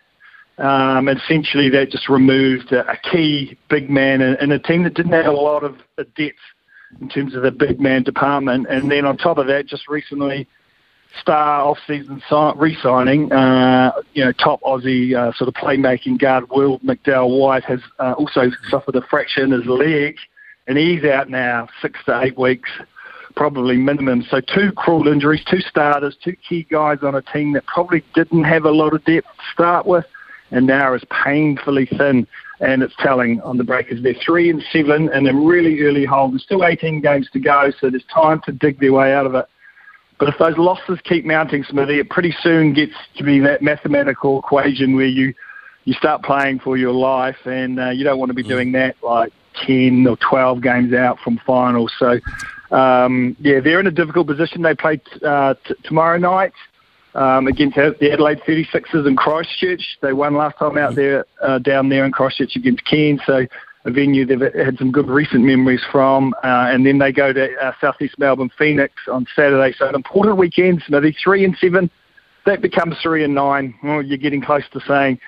Um, 0.58 1.08
essentially, 1.08 1.68
that 1.70 1.90
just 1.90 2.08
removed 2.08 2.72
a, 2.72 2.88
a 2.90 2.96
key 2.96 3.58
big 3.68 3.90
man 3.90 4.22
in, 4.22 4.36
in, 4.36 4.52
a 4.52 4.58
team 4.58 4.84
that 4.84 4.94
didn't 4.94 5.12
have 5.12 5.26
a 5.26 5.30
lot 5.30 5.62
of 5.64 5.76
depth 6.16 6.38
in 7.00 7.08
terms 7.10 7.34
of 7.34 7.42
the 7.42 7.50
big 7.50 7.78
man 7.78 8.02
department. 8.02 8.66
And 8.70 8.90
then 8.90 9.04
on 9.04 9.18
top 9.18 9.36
of 9.36 9.46
that, 9.48 9.66
just 9.66 9.86
recently, 9.86 10.48
star 11.20 11.62
off-season 11.62 12.22
re-signing, 12.56 13.32
uh, 13.32 13.92
you 14.14 14.24
know, 14.24 14.32
top 14.32 14.60
Aussie 14.62 15.14
uh, 15.14 15.32
sort 15.34 15.48
of 15.48 15.54
playmaking 15.54 16.18
guard 16.18 16.44
Will 16.50 16.78
McDowell-White 16.80 17.64
has 17.64 17.80
uh, 17.98 18.14
also 18.18 18.50
suffered 18.68 18.96
a 18.96 19.02
fracture 19.02 19.44
in 19.44 19.50
his 19.50 19.66
leg, 19.66 20.16
and 20.66 20.76
he's 20.78 21.04
out 21.04 21.28
now 21.28 21.68
six 21.80 22.00
to 22.06 22.20
eight 22.22 22.38
weeks, 22.38 22.70
probably 23.36 23.76
minimum. 23.76 24.24
So 24.30 24.40
two 24.40 24.72
cruel 24.72 25.08
injuries, 25.08 25.44
two 25.48 25.60
starters, 25.60 26.16
two 26.22 26.34
key 26.48 26.66
guys 26.70 26.98
on 27.02 27.14
a 27.14 27.22
team 27.22 27.52
that 27.52 27.66
probably 27.66 28.02
didn't 28.14 28.44
have 28.44 28.64
a 28.64 28.70
lot 28.70 28.94
of 28.94 29.04
depth 29.04 29.26
to 29.26 29.42
start 29.52 29.86
with 29.86 30.06
and 30.50 30.66
now 30.66 30.94
is 30.94 31.02
painfully 31.24 31.86
thin. 31.86 32.26
And 32.60 32.82
it's 32.82 32.94
telling 32.98 33.40
on 33.42 33.58
the 33.58 33.64
Breakers. 33.64 34.02
They're 34.02 34.14
three 34.24 34.48
and 34.48 34.62
seven 34.72 35.12
in 35.12 35.26
a 35.26 35.34
really 35.34 35.82
early 35.82 36.06
hole. 36.06 36.30
There's 36.30 36.42
still 36.42 36.64
18 36.64 37.02
games 37.02 37.28
to 37.34 37.38
go, 37.38 37.70
so 37.78 37.90
there's 37.90 38.04
time 38.04 38.40
to 38.46 38.52
dig 38.52 38.80
their 38.80 38.94
way 38.94 39.12
out 39.12 39.26
of 39.26 39.34
it. 39.34 39.44
But 40.18 40.30
if 40.30 40.38
those 40.38 40.56
losses 40.56 40.98
keep 41.04 41.26
mounting, 41.26 41.64
Smithy, 41.64 41.98
it 41.98 42.08
pretty 42.08 42.34
soon 42.40 42.72
gets 42.72 42.94
to 43.18 43.24
be 43.24 43.40
that 43.40 43.60
mathematical 43.60 44.38
equation 44.38 44.96
where 44.96 45.04
you 45.06 45.34
you 45.84 45.92
start 45.92 46.22
playing 46.22 46.60
for 46.60 46.78
your 46.78 46.92
life, 46.92 47.36
and 47.44 47.78
uh, 47.78 47.90
you 47.90 48.04
don't 48.04 48.18
want 48.18 48.30
to 48.30 48.34
be 48.34 48.42
mm. 48.42 48.48
doing 48.48 48.72
that 48.72 48.96
like 49.02 49.32
10 49.66 50.06
or 50.08 50.16
12 50.16 50.62
games 50.62 50.94
out 50.94 51.18
from 51.20 51.38
finals. 51.46 51.92
So, 51.98 52.18
um, 52.70 53.36
yeah, 53.40 53.60
they're 53.60 53.80
in 53.80 53.86
a 53.86 53.92
difficult 53.92 54.26
position. 54.26 54.62
They 54.62 54.74
play 54.74 55.00
uh, 55.24 55.54
t- 55.66 55.74
tomorrow 55.84 56.18
night 56.18 56.52
um, 57.14 57.46
against 57.46 57.76
the 57.76 58.12
Adelaide 58.12 58.40
36ers 58.46 59.06
in 59.06 59.16
Christchurch. 59.16 59.98
They 60.02 60.12
won 60.12 60.34
last 60.34 60.58
time 60.58 60.76
out 60.76 60.94
there, 60.94 61.24
uh, 61.42 61.58
down 61.58 61.88
there 61.88 62.04
in 62.04 62.12
Christchurch 62.12 62.56
against 62.56 62.84
Cairns. 62.84 63.20
So 63.26 63.46
a 63.86 63.90
venue 63.90 64.26
they've 64.26 64.40
had 64.40 64.76
some 64.78 64.90
good 64.90 65.08
recent 65.08 65.44
memories 65.44 65.82
from. 65.90 66.34
Uh, 66.42 66.68
and 66.70 66.84
then 66.84 66.98
they 66.98 67.12
go 67.12 67.32
to 67.32 67.56
uh, 67.56 67.72
Southeast 67.80 68.18
Melbourne 68.18 68.50
Phoenix 68.58 68.92
on 69.10 69.26
Saturday. 69.34 69.74
So 69.78 69.88
an 69.88 69.94
important 69.94 70.36
weekend. 70.36 70.82
So 70.88 71.00
they're 71.00 71.12
three 71.22 71.44
and 71.44 71.56
seven. 71.58 71.90
That 72.44 72.60
becomes 72.60 72.96
three 73.02 73.24
and 73.24 73.34
nine. 73.34 73.74
Well, 73.82 74.02
you're 74.02 74.18
getting 74.18 74.42
close 74.42 74.64
to 74.72 74.80
saying 74.86 75.18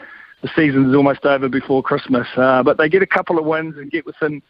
the 0.43 0.49
season 0.55 0.91
is 0.91 0.95
almost 0.95 1.25
over 1.25 1.49
before 1.49 1.83
Christmas. 1.83 2.27
Uh, 2.37 2.63
but 2.63 2.79
they 2.79 2.89
get 2.89 3.03
a 3.03 3.07
couple 3.07 3.39
of 3.39 3.45
wins 3.45 3.77
and 3.77 3.91
get 3.91 4.05
within 4.05 4.43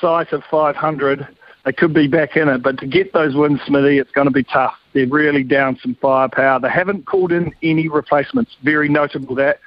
sight 0.00 0.32
of 0.32 0.42
500 0.50 1.26
they 1.64 1.72
could 1.72 1.94
be 1.94 2.08
back 2.08 2.36
in 2.36 2.48
it. 2.48 2.62
But 2.62 2.78
to 2.78 2.86
get 2.86 3.12
those 3.12 3.34
wins, 3.34 3.60
Smithy, 3.66 3.98
it's 3.98 4.10
going 4.10 4.26
to 4.26 4.32
be 4.32 4.44
tough. 4.44 4.74
They're 4.92 5.06
really 5.06 5.44
down 5.44 5.78
some 5.82 5.96
firepower. 6.00 6.60
They 6.60 6.68
haven't 6.68 7.06
called 7.06 7.32
in 7.32 7.54
any 7.62 7.88
replacements. 7.88 8.56
Very 8.62 8.88
notable 8.88 9.34
that. 9.36 9.60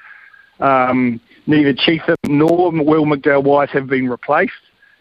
Um, 0.60 1.20
neither 1.48 1.74
Cheatham 1.74 2.16
nor 2.26 2.72
Will 2.72 3.06
McDowell-White 3.06 3.70
have 3.70 3.88
been 3.88 4.10
replaced. 4.10 4.54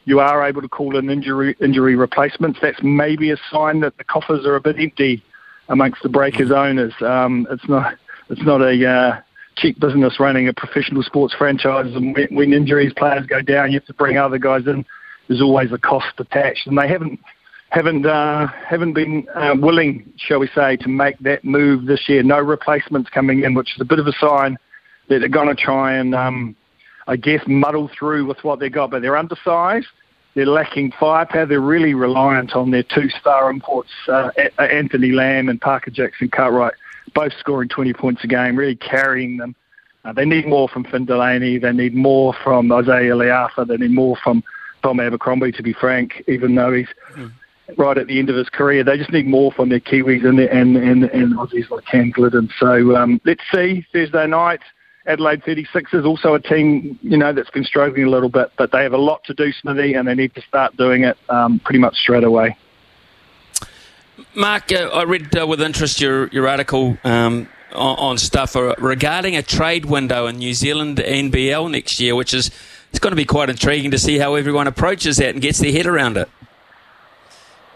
You 0.05 0.21
are 0.21 0.47
able 0.47 0.63
to 0.63 0.69
call 0.69 0.97
in 0.97 1.09
injury 1.09 1.57
injury 1.61 1.97
replacements. 1.97 2.59
That's 2.61 2.83
maybe 2.83 3.31
a 3.31 3.37
sign 3.51 3.81
that 3.81 3.97
the 3.97 4.05
coffers 4.05 4.45
are 4.45 4.55
a 4.55 4.61
bit 4.61 4.77
empty 4.79 5.23
amongst 5.69 6.03
the 6.03 6.11
Breakers 6.11 6.51
owners. 6.51 6.93
Um, 7.01 7.47
it's 7.51 7.67
not 7.69 7.95
it's 8.29 8.43
not 8.43 8.61
a 8.61 8.87
uh, 8.87 9.21
cheap 9.57 9.81
business 9.81 10.21
running 10.21 10.49
a 10.49 10.53
professional 10.53 11.03
sports 11.03 11.35
franchise. 11.35 11.95
And 11.95 12.15
when, 12.15 12.35
when 12.35 12.53
injuries, 12.53 12.93
players 12.95 13.25
go 13.27 13.41
down, 13.41 13.73
you 13.73 13.79
have 13.79 13.87
to 13.87 13.95
bring 13.95 14.19
other 14.19 14.39
guys 14.39 14.67
in 14.67 14.85
there's 15.29 15.43
always 15.43 15.73
a 15.73 15.79
cost 15.79 16.15
attached, 16.19 16.67
and 16.67 16.79
they 16.79 16.89
haven't 16.89 17.21
haven't 17.71 18.07
uh, 18.07 18.47
haven't 18.47 18.93
been 18.93 19.27
uh, 19.35 19.55
willing, 19.59 20.13
shall 20.17 20.39
we 20.39 20.49
say, 20.55 20.77
to 20.77 20.89
make 20.89 21.19
that 21.21 21.45
move 21.45 21.87
this 21.87 22.09
year. 22.09 22.23
No 22.23 22.39
replacements 22.39 23.11
coming 23.11 23.43
in, 23.43 23.55
which 23.55 23.75
is 23.75 23.81
a 23.81 23.85
bit 23.85 23.99
of 23.99 24.07
a 24.07 24.13
sign 24.13 24.57
that 25.09 25.19
they're 25.19 25.29
going 25.29 25.55
to 25.55 25.61
try 25.61 25.95
and, 25.95 26.15
um, 26.15 26.57
I 27.07 27.17
guess, 27.17 27.43
muddle 27.47 27.91
through 27.99 28.27
with 28.27 28.43
what 28.43 28.61
they 28.61 28.71
got. 28.71 28.91
But 28.91 29.03
they're 29.03 29.17
undersized. 29.17 29.89
They're 30.35 30.47
lacking 30.47 30.93
firepower. 30.99 31.47
They're 31.47 31.61
really 31.61 31.95
reliant 31.95 32.55
on 32.55 32.71
their 32.71 32.83
two-star 32.83 33.51
imports, 33.51 33.91
uh, 34.09 34.31
Anthony 34.59 35.13
Lamb 35.13 35.49
and 35.49 35.61
Parker 35.61 35.93
Jackson-Cartwright, 35.93 36.75
both 37.15 37.33
scoring 37.39 37.69
20 37.69 37.93
points 37.93 38.25
a 38.25 38.27
game, 38.27 38.57
really 38.57 38.75
carrying 38.75 39.37
them. 39.37 39.55
Uh, 40.05 40.13
they 40.13 40.25
need 40.25 40.47
more 40.47 40.69
from 40.69 40.85
Finn 40.85 41.05
Delany. 41.05 41.59
They 41.59 41.73
need 41.73 41.95
more 41.95 42.35
from 42.43 42.69
Izayah 42.69 43.15
Le'afa. 43.17 43.67
They 43.67 43.77
need 43.77 43.93
more 43.93 44.17
from 44.23 44.43
Tom 44.85 45.01
Abercrombie, 45.01 45.51
to 45.53 45.63
be 45.63 45.73
frank, 45.73 46.23
even 46.29 46.55
though 46.55 46.71
he's 46.71 46.89
mm. 47.15 47.33
right 47.79 47.97
at 47.97 48.07
the 48.07 48.19
end 48.19 48.29
of 48.29 48.37
his 48.37 48.51
career. 48.51 48.85
They 48.85 48.99
just 48.99 49.13
need 49.13 49.27
more 49.27 49.51
from 49.51 49.71
their 49.71 49.81
Kiwis 49.81 50.27
and 50.27 50.39
and 50.39 50.77
and, 50.77 51.05
and 51.05 51.35
Aussies 51.37 51.71
like 51.71 51.87
Cam 51.87 52.13
Gliddon. 52.13 52.51
So 52.61 52.95
um, 52.95 53.19
let's 53.25 53.43
see 53.53 53.87
Thursday 53.93 54.27
night. 54.27 54.61
Adelaide 55.07 55.43
36ers 55.43 56.07
also 56.07 56.33
a 56.33 56.41
team, 56.41 56.99
you 57.03 57.19
know, 57.19 57.31
that's 57.31 57.51
been 57.51 57.65
struggling 57.65 58.05
a 58.05 58.11
little 58.11 58.31
bit, 58.31 58.51
but 58.57 58.73
they 58.73 58.83
have 58.83 58.95
a 58.95 58.99
lot 58.99 59.23
to 59.25 59.35
do, 59.35 59.53
Smithy, 59.53 59.93
and 59.93 60.09
they 60.09 60.15
need 60.15 60.35
to 60.35 60.41
start 60.41 60.75
doing 60.79 61.05
it 61.05 61.19
um, 61.29 61.59
pretty 61.59 61.79
much 61.79 61.95
straight 61.95 62.25
away. 62.25 62.57
Marc, 64.35 64.73
uh, 64.73 64.89
I 64.95 65.03
read 65.03 65.37
uh, 65.37 65.47
with 65.47 65.61
interest 65.61 66.01
your, 66.01 66.29
your 66.29 66.49
article 66.49 66.97
um, 67.05 67.49
on, 67.75 67.99
on 67.99 68.19
stuff 68.19 68.57
regarding 68.79 69.37
a 69.37 69.43
trade 69.43 69.85
window 69.85 70.27
in 70.27 70.39
New 70.39 70.55
Zealand 70.55 70.97
NBL 70.97 71.71
next 71.71 72.01
year, 72.01 72.15
which 72.15 72.33
is 72.33 72.51
it's 72.95 73.01
going 73.01 73.11
to 73.11 73.17
be 73.17 73.25
quite 73.25 73.51
intriguing 73.51 73.91
to 73.91 73.99
see 73.99 74.19
how 74.19 74.37
everyone 74.37 74.69
approaches 74.69 75.17
that 75.17 75.31
and 75.31 75.43
gets 75.43 75.59
their 75.59 75.73
head 75.73 75.85
around 75.85 76.17
it. 76.17 76.29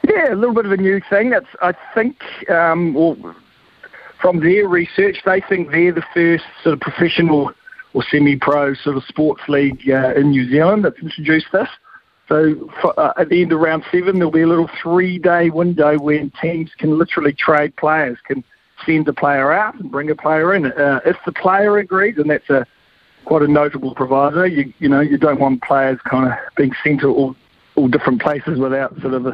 Yeah, 0.08 0.32
a 0.32 0.36
little 0.36 0.54
bit 0.54 0.64
of 0.64 0.70
a 0.70 0.76
new 0.76 1.00
thing. 1.10 1.30
That's 1.30 1.48
I 1.60 1.74
think, 1.92 2.22
um, 2.48 2.94
well, 2.94 3.34
from 4.22 4.38
their 4.38 4.68
research, 4.68 5.16
they 5.26 5.40
think 5.40 5.72
they're 5.72 5.90
the 5.90 6.04
first 6.14 6.44
sort 6.62 6.74
of 6.74 6.80
professional 6.80 7.50
or 7.94 8.04
semi-pro 8.04 8.74
sort 8.74 8.96
of 8.96 9.02
sports 9.06 9.42
league 9.48 9.90
uh, 9.90 10.14
in 10.14 10.30
New 10.30 10.48
Zealand 10.48 10.84
that's 10.84 11.00
introduced 11.00 11.48
this. 11.52 11.68
So 12.28 12.70
for, 12.80 12.98
uh, 13.00 13.12
at 13.18 13.28
the 13.28 13.42
end 13.42 13.52
of 13.52 13.58
round 13.58 13.82
seven, 13.90 14.18
there'll 14.18 14.30
be 14.30 14.42
a 14.42 14.46
little 14.46 14.70
three-day 14.80 15.50
window 15.50 15.98
when 15.98 16.30
teams 16.40 16.70
can 16.78 16.96
literally 16.96 17.32
trade 17.32 17.74
players, 17.74 18.18
can 18.24 18.44
send 18.86 19.08
a 19.08 19.12
player 19.12 19.50
out 19.50 19.74
and 19.74 19.90
bring 19.90 20.10
a 20.10 20.14
player 20.14 20.54
in. 20.54 20.66
Uh, 20.66 21.00
if 21.04 21.16
the 21.26 21.32
player 21.32 21.78
agrees, 21.78 22.18
and 22.18 22.30
that's 22.30 22.48
a 22.50 22.64
quite 23.24 23.42
a 23.42 23.48
notable 23.48 23.94
proviso. 23.94 24.44
You 24.44 24.72
you 24.78 24.88
know 24.88 25.00
you 25.00 25.18
don't 25.18 25.40
want 25.40 25.62
players 25.62 25.98
kind 26.08 26.30
of 26.30 26.38
being 26.56 26.72
sent 26.82 27.00
to 27.00 27.08
all 27.08 27.36
all 27.76 27.88
different 27.88 28.20
places 28.20 28.58
without 28.58 28.98
sort 29.00 29.14
of 29.14 29.26
a, 29.26 29.30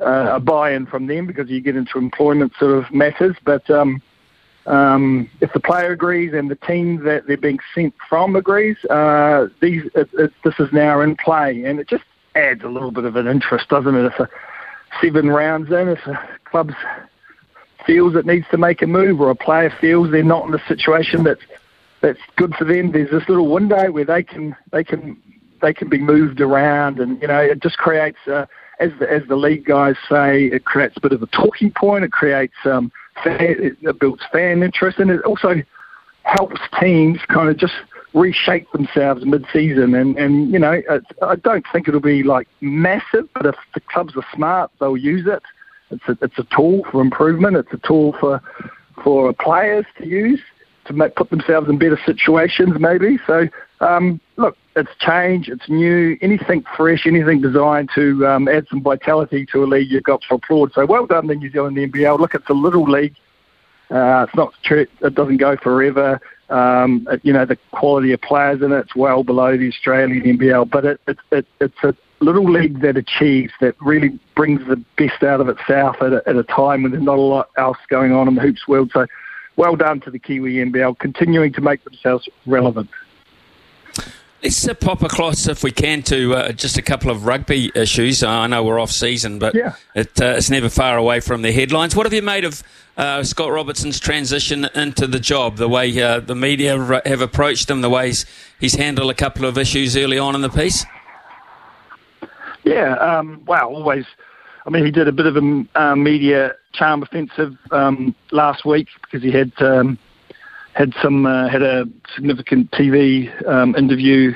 uh, 0.00 0.36
a 0.36 0.40
buy-in 0.40 0.86
from 0.86 1.06
them 1.08 1.26
because 1.26 1.50
you 1.50 1.60
get 1.60 1.74
into 1.74 1.98
employment 1.98 2.52
sort 2.58 2.70
of 2.70 2.92
matters. 2.92 3.34
But 3.44 3.68
um, 3.68 4.00
um, 4.66 5.28
if 5.40 5.52
the 5.52 5.60
player 5.60 5.90
agrees 5.90 6.32
and 6.32 6.48
the 6.50 6.56
team 6.56 7.02
that 7.04 7.26
they're 7.26 7.36
being 7.36 7.58
sent 7.74 7.94
from 8.08 8.36
agrees, 8.36 8.76
uh, 8.90 9.48
these 9.60 9.82
it, 9.94 10.08
it, 10.14 10.32
this 10.44 10.54
is 10.58 10.68
now 10.72 11.00
in 11.00 11.16
play, 11.16 11.64
and 11.64 11.80
it 11.80 11.88
just 11.88 12.04
adds 12.34 12.62
a 12.62 12.68
little 12.68 12.90
bit 12.90 13.04
of 13.04 13.16
an 13.16 13.26
interest, 13.26 13.68
doesn't 13.68 13.94
it? 13.94 14.06
If 14.06 14.20
a 14.20 14.28
seven 15.02 15.28
rounds 15.28 15.70
in, 15.70 15.88
if 15.88 16.06
a 16.06 16.18
club 16.44 16.70
feels 17.84 18.14
it 18.14 18.24
needs 18.24 18.46
to 18.50 18.56
make 18.56 18.82
a 18.82 18.86
move, 18.86 19.20
or 19.20 19.30
a 19.30 19.34
player 19.34 19.72
feels 19.80 20.10
they're 20.10 20.22
not 20.22 20.46
in 20.46 20.54
a 20.54 20.66
situation 20.66 21.24
that's 21.24 21.42
that's 22.04 22.20
good 22.36 22.54
for 22.54 22.64
them. 22.64 22.92
There's 22.92 23.10
this 23.10 23.28
little 23.28 23.50
window 23.50 23.90
where 23.90 24.04
they 24.04 24.22
can 24.22 24.54
they 24.72 24.84
can 24.84 25.20
they 25.62 25.72
can 25.72 25.88
be 25.88 25.98
moved 25.98 26.40
around, 26.40 27.00
and 27.00 27.20
you 27.22 27.28
know 27.28 27.38
it 27.38 27.62
just 27.62 27.78
creates, 27.78 28.18
uh, 28.26 28.46
as 28.78 28.90
the 28.98 29.10
as 29.10 29.22
the 29.28 29.36
league 29.36 29.64
guys 29.64 29.96
say, 30.08 30.44
it 30.44 30.64
creates 30.64 30.96
a 30.96 31.00
bit 31.00 31.12
of 31.12 31.22
a 31.22 31.26
talking 31.26 31.70
point. 31.70 32.04
It 32.04 32.12
creates 32.12 32.54
um, 32.64 32.92
fan, 33.22 33.76
it 33.80 33.98
builds 33.98 34.22
fan 34.30 34.62
interest, 34.62 34.98
and 34.98 35.10
it 35.10 35.22
also 35.22 35.54
helps 36.24 36.60
teams 36.80 37.20
kind 37.28 37.48
of 37.48 37.56
just 37.56 37.74
reshape 38.12 38.70
themselves 38.72 39.24
mid-season. 39.24 39.94
And 39.94 40.18
and 40.18 40.52
you 40.52 40.58
know 40.58 40.82
I 41.22 41.36
don't 41.36 41.64
think 41.72 41.88
it'll 41.88 42.00
be 42.00 42.22
like 42.22 42.48
massive, 42.60 43.28
but 43.32 43.46
if 43.46 43.56
the 43.72 43.80
clubs 43.80 44.14
are 44.16 44.26
smart, 44.34 44.70
they'll 44.78 44.96
use 44.96 45.26
it. 45.26 45.42
It's 45.90 46.08
a, 46.08 46.18
it's 46.22 46.38
a 46.38 46.46
tool 46.54 46.82
for 46.90 47.00
improvement. 47.00 47.56
It's 47.56 47.72
a 47.72 47.86
tool 47.86 48.14
for 48.20 48.42
for 49.02 49.32
players 49.32 49.86
to 49.98 50.06
use 50.06 50.40
to 50.86 50.92
make, 50.92 51.14
put 51.16 51.30
themselves 51.30 51.68
in 51.68 51.78
better 51.78 51.98
situations, 52.04 52.74
maybe. 52.78 53.18
So, 53.26 53.48
um, 53.80 54.20
look, 54.36 54.56
it's 54.76 54.90
change, 54.98 55.48
it's 55.48 55.68
new, 55.68 56.16
anything 56.20 56.64
fresh, 56.76 57.06
anything 57.06 57.40
designed 57.40 57.90
to 57.94 58.26
um, 58.26 58.48
add 58.48 58.66
some 58.68 58.82
vitality 58.82 59.46
to 59.52 59.64
a 59.64 59.66
league 59.66 59.90
you've 59.90 60.04
got 60.04 60.22
to 60.28 60.34
applaud. 60.34 60.72
So, 60.72 60.86
well 60.86 61.06
done, 61.06 61.26
the 61.26 61.34
New 61.34 61.50
Zealand 61.50 61.76
NBL. 61.76 62.18
Look, 62.18 62.34
it's 62.34 62.48
a 62.48 62.54
little 62.54 62.84
league. 62.84 63.14
Uh, 63.90 64.26
it's 64.26 64.34
not 64.34 64.52
it 64.70 65.14
doesn't 65.14 65.36
go 65.36 65.56
forever. 65.56 66.20
Um, 66.50 67.06
you 67.22 67.32
know 67.32 67.46
the 67.46 67.56
quality 67.70 68.12
of 68.12 68.20
players 68.20 68.60
in 68.60 68.72
it's 68.72 68.94
well 68.94 69.24
below 69.24 69.56
the 69.56 69.68
Australian 69.68 70.38
NBL, 70.38 70.70
but 70.70 70.84
it, 70.84 71.00
it, 71.06 71.18
it, 71.32 71.46
it's 71.60 71.82
a 71.82 71.94
little 72.20 72.50
league 72.50 72.80
that 72.80 72.96
achieves 72.96 73.52
that 73.60 73.74
really 73.80 74.18
brings 74.34 74.66
the 74.66 74.82
best 74.96 75.22
out 75.22 75.40
of 75.40 75.48
itself 75.48 75.96
at 76.00 76.12
a, 76.12 76.22
at 76.26 76.36
a 76.36 76.42
time 76.44 76.82
when 76.82 76.92
there's 76.92 77.04
not 77.04 77.18
a 77.18 77.20
lot 77.20 77.48
else 77.56 77.78
going 77.88 78.12
on 78.12 78.28
in 78.28 78.34
the 78.34 78.40
hoops 78.40 78.66
world. 78.66 78.90
So 78.92 79.06
well 79.56 79.76
done 79.76 80.00
to 80.00 80.10
the 80.10 80.18
Kiwi 80.18 80.54
NBL, 80.56 80.98
continuing 80.98 81.52
to 81.52 81.60
make 81.60 81.84
themselves 81.84 82.28
relevant. 82.46 82.90
Let's 84.42 84.68
uh, 84.68 84.74
pop 84.74 85.02
across, 85.02 85.48
if 85.48 85.64
we 85.64 85.70
can, 85.70 86.02
to 86.02 86.34
uh, 86.34 86.52
just 86.52 86.76
a 86.76 86.82
couple 86.82 87.10
of 87.10 87.24
rugby 87.24 87.72
issues. 87.74 88.22
I 88.22 88.46
know 88.46 88.62
we're 88.62 88.78
off 88.78 88.90
season, 88.90 89.38
but 89.38 89.54
yeah. 89.54 89.76
it, 89.94 90.20
uh, 90.20 90.34
it's 90.36 90.50
never 90.50 90.68
far 90.68 90.98
away 90.98 91.20
from 91.20 91.40
the 91.40 91.50
headlines. 91.50 91.96
What 91.96 92.04
have 92.04 92.12
you 92.12 92.20
made 92.20 92.44
of 92.44 92.62
uh, 92.98 93.22
Scott 93.22 93.50
Robertson's 93.50 93.98
transition 93.98 94.66
into 94.74 95.06
the 95.06 95.18
job, 95.18 95.56
the 95.56 95.68
way 95.68 95.98
uh, 95.98 96.20
the 96.20 96.34
media 96.34 96.76
have 97.06 97.22
approached 97.22 97.70
him, 97.70 97.80
the 97.80 97.88
ways 97.88 98.26
he's 98.60 98.74
handled 98.74 99.10
a 99.10 99.14
couple 99.14 99.46
of 99.46 99.56
issues 99.56 99.96
early 99.96 100.18
on 100.18 100.34
in 100.34 100.42
the 100.42 100.50
piece? 100.50 100.84
Yeah, 102.64 102.96
um, 102.96 103.42
wow, 103.46 103.68
always 103.68 104.04
I 104.66 104.70
mean, 104.70 104.84
he 104.84 104.90
did 104.90 105.08
a 105.08 105.12
bit 105.12 105.26
of 105.26 105.36
a 105.36 105.64
uh, 105.74 105.94
media 105.94 106.52
charm 106.72 107.02
offensive 107.02 107.56
um, 107.70 108.14
last 108.32 108.64
week 108.64 108.88
because 109.02 109.22
he 109.22 109.30
had 109.30 109.52
um, 109.58 109.98
had 110.72 110.92
some 111.02 111.26
uh, 111.26 111.48
had 111.48 111.62
a 111.62 111.84
significant 112.14 112.70
TV 112.70 113.30
um, 113.46 113.74
interview. 113.76 114.32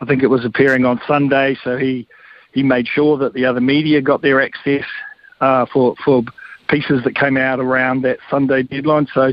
I 0.00 0.06
think 0.06 0.22
it 0.22 0.28
was 0.28 0.44
appearing 0.44 0.84
on 0.84 1.00
Sunday, 1.06 1.56
so 1.62 1.76
he 1.76 2.08
he 2.52 2.62
made 2.62 2.88
sure 2.88 3.16
that 3.18 3.34
the 3.34 3.44
other 3.44 3.60
media 3.60 4.00
got 4.00 4.22
their 4.22 4.42
access 4.42 4.84
uh, 5.40 5.66
for 5.72 5.94
for 6.04 6.22
pieces 6.68 7.02
that 7.04 7.14
came 7.14 7.36
out 7.36 7.60
around 7.60 8.02
that 8.02 8.18
Sunday 8.28 8.62
deadline. 8.62 9.06
So 9.14 9.32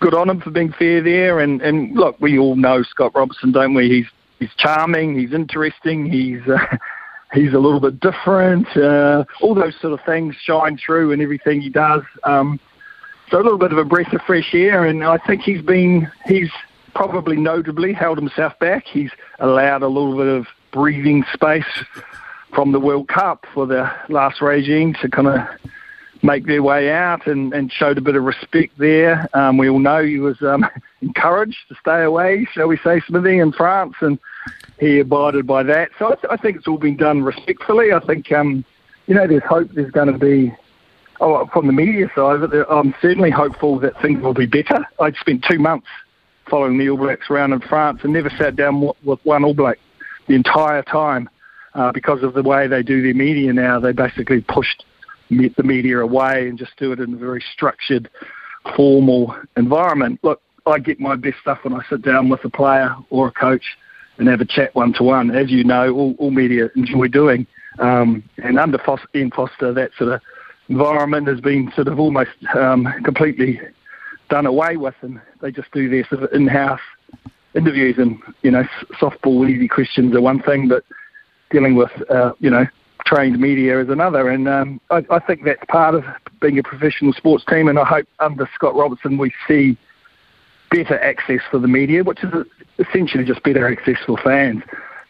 good 0.00 0.14
on 0.14 0.30
him 0.30 0.40
for 0.40 0.50
being 0.50 0.72
fair 0.72 1.00
there. 1.00 1.38
And 1.38 1.62
and 1.62 1.94
look, 1.94 2.16
we 2.20 2.38
all 2.38 2.56
know 2.56 2.82
Scott 2.82 3.12
Robertson, 3.14 3.52
don't 3.52 3.74
we? 3.74 3.88
He's 3.88 4.06
he's 4.40 4.54
charming, 4.58 5.16
he's 5.16 5.32
interesting, 5.32 6.10
he's 6.10 6.40
uh, 6.48 6.58
he's 7.32 7.52
a 7.52 7.58
little 7.58 7.80
bit 7.80 8.00
different. 8.00 8.66
Uh, 8.76 9.24
all 9.40 9.54
those 9.54 9.74
sort 9.80 9.92
of 9.92 10.00
things 10.04 10.34
shine 10.36 10.78
through 10.78 11.12
in 11.12 11.20
everything 11.20 11.60
he 11.60 11.70
does. 11.70 12.02
Um, 12.24 12.60
so 13.30 13.38
a 13.40 13.42
little 13.42 13.58
bit 13.58 13.72
of 13.72 13.78
a 13.78 13.84
breath 13.84 14.12
of 14.12 14.20
fresh 14.22 14.54
air, 14.54 14.84
and 14.84 15.02
I 15.04 15.18
think 15.18 15.42
he's 15.42 15.62
been 15.62 16.10
he's 16.26 16.50
probably 16.94 17.36
notably 17.36 17.92
held 17.92 18.18
himself 18.18 18.58
back. 18.58 18.84
He's 18.86 19.10
allowed 19.38 19.82
a 19.82 19.88
little 19.88 20.16
bit 20.16 20.26
of 20.26 20.46
breathing 20.72 21.24
space 21.32 21.64
from 22.54 22.72
the 22.72 22.80
World 22.80 23.08
Cup 23.08 23.46
for 23.54 23.66
the 23.66 23.90
last 24.10 24.42
regime 24.42 24.94
to 25.00 25.08
kind 25.08 25.28
of 25.28 25.40
make 26.22 26.46
their 26.46 26.62
way 26.62 26.90
out 26.90 27.26
and, 27.26 27.52
and 27.52 27.72
showed 27.72 27.98
a 27.98 28.00
bit 28.00 28.14
of 28.14 28.22
respect 28.22 28.76
there. 28.78 29.28
Um, 29.34 29.56
we 29.56 29.68
all 29.68 29.78
know 29.78 30.04
he 30.04 30.18
was 30.18 30.40
um, 30.42 30.64
encouraged 31.00 31.58
to 31.68 31.74
stay 31.80 32.02
away, 32.02 32.46
shall 32.52 32.68
we 32.68 32.76
say, 32.78 33.00
Smithy, 33.06 33.38
in 33.38 33.52
France, 33.52 33.94
and 34.00 34.18
he 34.82 34.98
abided 34.98 35.46
by 35.46 35.62
that. 35.62 35.90
So 35.96 36.06
I, 36.06 36.14
th- 36.16 36.26
I 36.28 36.36
think 36.36 36.56
it's 36.56 36.66
all 36.66 36.76
been 36.76 36.96
done 36.96 37.22
respectfully. 37.22 37.92
I 37.92 38.00
think, 38.04 38.32
um, 38.32 38.64
you 39.06 39.14
know, 39.14 39.28
there's 39.28 39.44
hope 39.44 39.68
there's 39.72 39.92
going 39.92 40.12
to 40.12 40.18
be, 40.18 40.52
oh, 41.20 41.48
from 41.52 41.68
the 41.68 41.72
media 41.72 42.10
side 42.16 42.40
I'm 42.68 42.92
certainly 43.00 43.30
hopeful 43.30 43.78
that 43.78 43.92
things 44.02 44.20
will 44.20 44.34
be 44.34 44.46
better. 44.46 44.84
I'd 44.98 45.14
spent 45.16 45.44
two 45.48 45.60
months 45.60 45.86
following 46.50 46.78
the 46.78 46.90
All 46.90 46.96
Blacks 46.96 47.30
around 47.30 47.52
in 47.52 47.60
France 47.60 48.00
and 48.02 48.12
never 48.12 48.28
sat 48.30 48.56
down 48.56 48.80
with 49.04 49.20
one 49.22 49.44
All 49.44 49.54
Black 49.54 49.78
the 50.26 50.34
entire 50.34 50.82
time 50.82 51.30
uh, 51.74 51.92
because 51.92 52.24
of 52.24 52.34
the 52.34 52.42
way 52.42 52.66
they 52.66 52.82
do 52.82 53.02
their 53.02 53.14
media 53.14 53.52
now. 53.52 53.78
They 53.78 53.92
basically 53.92 54.40
pushed 54.40 54.84
the 55.30 55.62
media 55.62 56.00
away 56.00 56.48
and 56.48 56.58
just 56.58 56.72
do 56.76 56.90
it 56.90 56.98
in 56.98 57.14
a 57.14 57.16
very 57.16 57.44
structured, 57.52 58.10
formal 58.74 59.36
environment. 59.56 60.18
Look, 60.24 60.42
I 60.66 60.80
get 60.80 60.98
my 60.98 61.14
best 61.14 61.36
stuff 61.40 61.60
when 61.62 61.72
I 61.72 61.84
sit 61.88 62.02
down 62.02 62.28
with 62.28 62.44
a 62.44 62.50
player 62.50 62.96
or 63.10 63.28
a 63.28 63.32
coach 63.32 63.62
and 64.22 64.30
have 64.30 64.40
a 64.40 64.44
chat 64.44 64.72
one 64.76 64.92
to 64.92 65.02
one. 65.02 65.32
As 65.32 65.50
you 65.50 65.64
know, 65.64 65.92
all, 65.92 66.14
all 66.18 66.30
media 66.30 66.70
enjoy 66.76 67.08
doing. 67.08 67.44
Um, 67.80 68.22
and 68.38 68.56
under 68.56 68.78
Foster, 68.78 69.08
Ian 69.16 69.32
Foster, 69.32 69.72
that 69.72 69.90
sort 69.98 70.12
of 70.12 70.20
environment 70.68 71.26
has 71.26 71.40
been 71.40 71.72
sort 71.74 71.88
of 71.88 71.98
almost 71.98 72.30
um, 72.54 72.86
completely 73.04 73.60
done 74.30 74.46
away 74.46 74.76
with, 74.76 74.94
and 75.00 75.20
they 75.40 75.50
just 75.50 75.72
do 75.72 75.88
their 75.88 76.06
sort 76.08 76.22
of 76.22 76.32
in-house 76.32 76.80
interviews. 77.56 77.96
And 77.98 78.16
you 78.42 78.52
know, 78.52 78.62
softball 79.00 79.50
easy 79.50 79.66
questions 79.66 80.14
are 80.14 80.20
one 80.20 80.40
thing, 80.40 80.68
but 80.68 80.84
dealing 81.50 81.74
with 81.74 81.90
uh, 82.08 82.32
you 82.38 82.48
know 82.48 82.64
trained 83.04 83.40
media 83.40 83.80
is 83.80 83.88
another. 83.88 84.28
And 84.28 84.48
um, 84.48 84.80
I, 84.90 85.04
I 85.10 85.18
think 85.18 85.44
that's 85.44 85.64
part 85.66 85.96
of 85.96 86.04
being 86.40 86.60
a 86.60 86.62
professional 86.62 87.12
sports 87.12 87.44
team. 87.44 87.66
And 87.66 87.76
I 87.76 87.84
hope 87.84 88.06
under 88.20 88.48
Scott 88.54 88.76
Robertson 88.76 89.18
we 89.18 89.32
see 89.48 89.76
better 90.72 90.98
access 91.00 91.40
for 91.50 91.58
the 91.58 91.68
media, 91.68 92.02
which 92.02 92.24
is 92.24 92.32
essentially 92.78 93.24
just 93.24 93.42
better 93.42 93.70
access 93.70 93.98
for 94.06 94.16
fans 94.18 94.62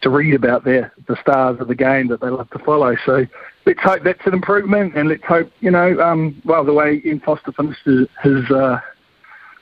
to 0.02 0.10
read 0.10 0.34
about 0.34 0.64
their 0.64 0.92
the 1.06 1.16
stars 1.20 1.60
of 1.60 1.68
the 1.68 1.74
game 1.74 2.08
that 2.08 2.20
they 2.20 2.28
love 2.28 2.50
to 2.50 2.58
follow. 2.58 2.96
So 3.06 3.24
let's 3.64 3.80
hope 3.80 4.02
that's 4.02 4.26
an 4.26 4.34
improvement, 4.34 4.94
and 4.96 5.08
let's 5.08 5.24
hope 5.24 5.50
you 5.60 5.70
know, 5.70 5.98
um, 6.00 6.42
well, 6.44 6.64
the 6.64 6.72
way 6.72 7.00
Ian 7.04 7.20
Foster 7.20 7.52
finished 7.52 7.80
his, 7.84 8.50
uh, 8.50 8.80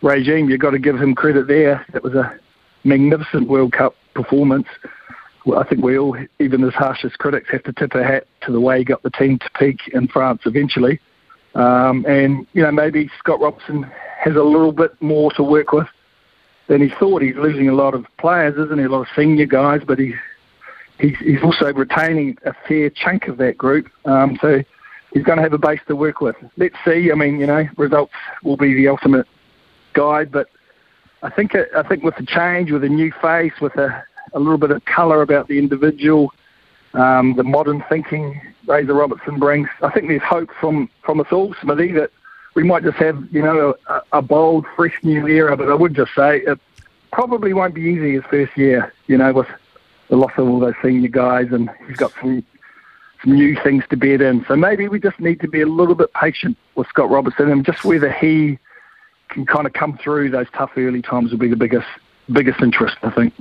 regime, 0.02 0.48
you've 0.48 0.60
got 0.60 0.70
to 0.70 0.78
give 0.78 0.96
him 0.96 1.14
credit 1.14 1.46
there. 1.46 1.84
That 1.92 2.02
was 2.02 2.14
a 2.14 2.34
magnificent 2.84 3.48
World 3.48 3.72
Cup 3.72 3.94
performance. 4.14 4.66
Well, 5.44 5.58
I 5.58 5.68
think 5.68 5.82
we 5.82 5.98
all, 5.98 6.16
even 6.38 6.64
as 6.64 6.72
harsh 6.72 7.04
as 7.04 7.12
critics, 7.12 7.50
have 7.50 7.62
to 7.64 7.72
tip 7.72 7.94
our 7.94 8.02
hat 8.02 8.26
to 8.42 8.52
the 8.52 8.60
way 8.60 8.78
he 8.78 8.84
got 8.84 9.02
the 9.02 9.10
team 9.10 9.38
to 9.38 9.50
peak 9.58 9.78
in 9.92 10.08
France 10.08 10.42
eventually. 10.46 11.00
Um, 11.54 12.06
and 12.06 12.46
you 12.52 12.62
know, 12.62 12.70
maybe 12.70 13.10
Scott 13.18 13.40
Robertson 13.40 13.90
has 14.22 14.36
a 14.36 14.42
little 14.42 14.72
bit 14.72 14.90
more 15.00 15.32
to 15.32 15.42
work 15.42 15.72
with 15.72 15.86
than 16.68 16.80
he 16.80 16.90
thought. 16.98 17.22
He's 17.22 17.36
losing 17.36 17.68
a 17.68 17.74
lot 17.74 17.94
of 17.94 18.06
players, 18.18 18.54
isn't 18.58 18.78
he? 18.78 18.84
A 18.84 18.88
lot 18.88 19.02
of 19.02 19.08
senior 19.16 19.46
guys, 19.46 19.80
but 19.86 19.98
he, 19.98 20.14
he's, 20.98 21.16
he's 21.18 21.42
also 21.42 21.72
retaining 21.72 22.36
a 22.44 22.52
fair 22.68 22.90
chunk 22.90 23.28
of 23.28 23.38
that 23.38 23.56
group. 23.56 23.88
Um, 24.04 24.38
so 24.40 24.62
he's 25.12 25.24
going 25.24 25.38
to 25.38 25.42
have 25.42 25.52
a 25.52 25.58
base 25.58 25.80
to 25.88 25.96
work 25.96 26.20
with. 26.20 26.36
Let's 26.56 26.76
see. 26.84 27.10
I 27.10 27.14
mean, 27.14 27.40
you 27.40 27.46
know, 27.46 27.64
results 27.76 28.12
will 28.44 28.56
be 28.56 28.74
the 28.74 28.88
ultimate 28.88 29.26
guide, 29.94 30.30
but 30.30 30.48
I 31.22 31.30
think 31.30 31.52
I 31.54 31.82
think 31.82 32.04
with 32.04 32.16
the 32.16 32.26
change, 32.26 32.70
with 32.70 32.84
a 32.84 32.88
new 32.88 33.12
face, 33.20 33.52
with 33.60 33.76
a, 33.76 34.04
a 34.34 34.38
little 34.38 34.58
bit 34.58 34.70
of 34.70 34.84
colour 34.84 35.22
about 35.22 35.48
the 35.48 35.58
individual, 35.58 36.32
um, 36.94 37.34
the 37.36 37.42
modern 37.42 37.84
thinking 37.88 38.40
Razor 38.66 38.94
Robertson 38.94 39.38
brings, 39.38 39.68
I 39.82 39.90
think 39.90 40.08
there's 40.08 40.22
hope 40.22 40.50
from, 40.60 40.88
from 41.02 41.20
us 41.20 41.26
all, 41.32 41.54
Smithy, 41.60 41.92
that 41.92 42.10
we 42.54 42.64
might 42.64 42.82
just 42.82 42.96
have, 42.96 43.22
you 43.30 43.42
know, 43.42 43.74
a, 43.86 44.00
a 44.12 44.22
bold, 44.22 44.66
fresh 44.76 44.94
new 45.02 45.26
era. 45.26 45.56
But 45.56 45.70
I 45.70 45.74
would 45.74 45.94
just 45.94 46.14
say 46.14 46.40
it 46.40 46.58
probably 47.12 47.52
won't 47.52 47.74
be 47.74 47.82
easy 47.82 48.14
his 48.14 48.24
first 48.24 48.56
year, 48.56 48.92
you 49.06 49.16
know, 49.16 49.32
with 49.32 49.48
the 50.08 50.16
loss 50.16 50.32
of 50.36 50.48
all 50.48 50.60
those 50.60 50.74
senior 50.82 51.08
guys, 51.08 51.48
and 51.52 51.70
he's 51.86 51.96
got 51.96 52.12
some 52.20 52.44
some 53.22 53.34
new 53.34 53.54
things 53.62 53.84
to 53.90 53.96
bed 53.96 54.22
in. 54.22 54.44
So 54.48 54.56
maybe 54.56 54.88
we 54.88 54.98
just 54.98 55.20
need 55.20 55.40
to 55.40 55.48
be 55.48 55.60
a 55.60 55.66
little 55.66 55.94
bit 55.94 56.12
patient 56.14 56.56
with 56.74 56.88
Scott 56.88 57.10
Robertson 57.10 57.50
and 57.50 57.64
just 57.66 57.84
whether 57.84 58.10
he 58.10 58.58
can 59.28 59.44
kind 59.44 59.66
of 59.66 59.74
come 59.74 59.98
through 59.98 60.30
those 60.30 60.46
tough 60.54 60.70
early 60.76 61.02
times 61.02 61.30
will 61.30 61.38
be 61.38 61.48
the 61.48 61.56
biggest 61.56 61.86
biggest 62.32 62.60
interest, 62.60 62.96
I 63.02 63.10
think. 63.10 63.34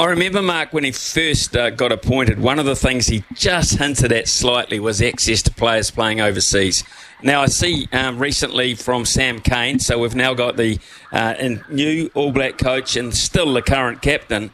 I 0.00 0.06
remember 0.06 0.40
Marc 0.40 0.72
when 0.72 0.84
he 0.84 0.92
first 0.92 1.54
uh, 1.54 1.68
got 1.68 1.92
appointed. 1.92 2.40
One 2.40 2.58
of 2.58 2.64
the 2.64 2.74
things 2.74 3.08
he 3.08 3.22
just 3.34 3.76
hinted 3.76 4.12
at 4.12 4.28
slightly 4.28 4.80
was 4.80 5.02
access 5.02 5.42
to 5.42 5.50
players 5.50 5.90
playing 5.90 6.22
overseas. 6.22 6.84
Now 7.22 7.42
I 7.42 7.46
see 7.48 7.86
um, 7.92 8.18
recently 8.18 8.74
from 8.74 9.04
Sam 9.04 9.40
Cane, 9.40 9.78
so 9.78 9.98
we've 9.98 10.14
now 10.14 10.32
got 10.32 10.56
the 10.56 10.78
uh, 11.12 11.34
new 11.68 12.10
All 12.14 12.32
Black 12.32 12.56
coach 12.56 12.96
and 12.96 13.14
still 13.14 13.52
the 13.52 13.60
current 13.60 14.00
captain, 14.00 14.52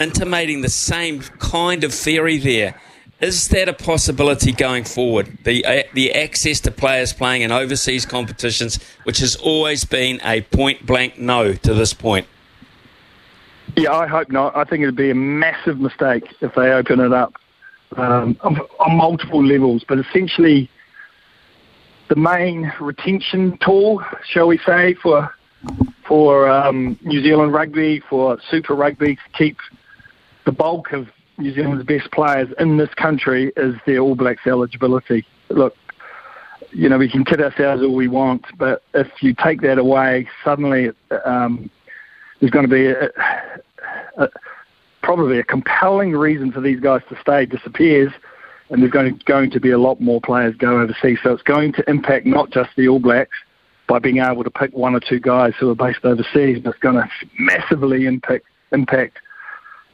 intimating 0.00 0.62
the 0.62 0.70
same 0.70 1.20
kind 1.20 1.84
of 1.84 1.92
theory 1.92 2.38
there. 2.38 2.80
Is 3.20 3.48
that 3.48 3.68
a 3.68 3.74
possibility 3.74 4.52
going 4.52 4.84
forward? 4.84 5.36
The 5.44 5.62
uh, 5.66 5.82
the 5.92 6.14
access 6.14 6.58
to 6.60 6.70
players 6.70 7.12
playing 7.12 7.42
in 7.42 7.52
overseas 7.52 8.06
competitions, 8.06 8.78
which 9.04 9.18
has 9.18 9.36
always 9.36 9.84
been 9.84 10.22
a 10.24 10.40
point 10.40 10.86
blank 10.86 11.18
no 11.18 11.52
to 11.52 11.74
this 11.74 11.92
point. 11.92 12.26
Yeah, 13.76 13.92
I 13.92 14.06
hope 14.06 14.30
not. 14.30 14.56
I 14.56 14.64
think 14.64 14.82
it'd 14.82 14.96
be 14.96 15.10
a 15.10 15.14
massive 15.14 15.78
mistake 15.78 16.24
if 16.40 16.54
they 16.54 16.70
open 16.70 16.98
it 16.98 17.12
up 17.12 17.34
um, 17.96 18.38
on, 18.40 18.96
multiple 18.96 19.44
levels. 19.44 19.84
But 19.86 19.98
essentially, 19.98 20.70
the 22.08 22.16
main 22.16 22.72
retention 22.80 23.58
tool, 23.62 24.02
shall 24.24 24.48
we 24.48 24.58
say, 24.58 24.94
for 24.94 25.30
for 26.08 26.48
um, 26.48 26.98
New 27.02 27.22
Zealand 27.22 27.52
rugby, 27.52 28.00
for 28.08 28.38
Super 28.50 28.74
Rugby 28.74 29.16
to 29.16 29.22
keep 29.36 29.58
the 30.46 30.52
bulk 30.52 30.92
of 30.92 31.08
New 31.36 31.52
Zealand's 31.52 31.84
best 31.84 32.10
players 32.12 32.48
in 32.58 32.78
this 32.78 32.92
country 32.94 33.52
is 33.56 33.74
their 33.84 33.98
All 33.98 34.14
Blacks 34.14 34.46
eligibility. 34.46 35.26
Look, 35.50 35.76
you 36.70 36.88
know, 36.88 36.96
we 36.96 37.10
can 37.10 37.24
kid 37.24 37.42
ourselves 37.42 37.82
all 37.82 37.94
we 37.94 38.08
want, 38.08 38.46
but 38.56 38.82
if 38.94 39.08
you 39.20 39.34
take 39.34 39.60
that 39.62 39.78
away, 39.78 40.28
suddenly 40.44 40.90
um, 41.24 41.68
there's 42.40 42.50
going 42.50 42.68
to 42.68 42.72
be 42.72 42.86
a, 42.86 43.10
a, 44.16 44.28
probably 45.02 45.38
a 45.38 45.44
compelling 45.44 46.12
reason 46.12 46.52
for 46.52 46.60
these 46.60 46.80
guys 46.80 47.00
to 47.08 47.20
stay 47.20 47.46
disappears, 47.46 48.12
and 48.70 48.82
there's 48.82 48.92
going 48.92 49.16
to, 49.16 49.24
going 49.24 49.50
to 49.50 49.60
be 49.60 49.70
a 49.70 49.78
lot 49.78 50.00
more 50.00 50.20
players 50.20 50.54
go 50.56 50.80
overseas. 50.80 51.18
So 51.22 51.32
it's 51.32 51.42
going 51.42 51.72
to 51.74 51.88
impact 51.88 52.26
not 52.26 52.50
just 52.50 52.70
the 52.76 52.88
All 52.88 52.98
Blacks 52.98 53.36
by 53.88 54.00
being 54.00 54.18
able 54.18 54.42
to 54.42 54.50
pick 54.50 54.72
one 54.72 54.94
or 54.94 55.00
two 55.00 55.20
guys 55.20 55.52
who 55.58 55.70
are 55.70 55.74
based 55.74 56.04
overseas, 56.04 56.58
but 56.62 56.70
it's 56.70 56.78
going 56.80 56.96
to 56.96 57.08
massively 57.38 58.06
impact 58.06 58.44
impact 58.72 59.18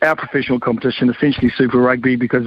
our 0.01 0.17
professional 0.17 0.59
competition, 0.59 1.11
essentially 1.11 1.51
Super 1.57 1.79
Rugby, 1.79 2.17
because 2.17 2.47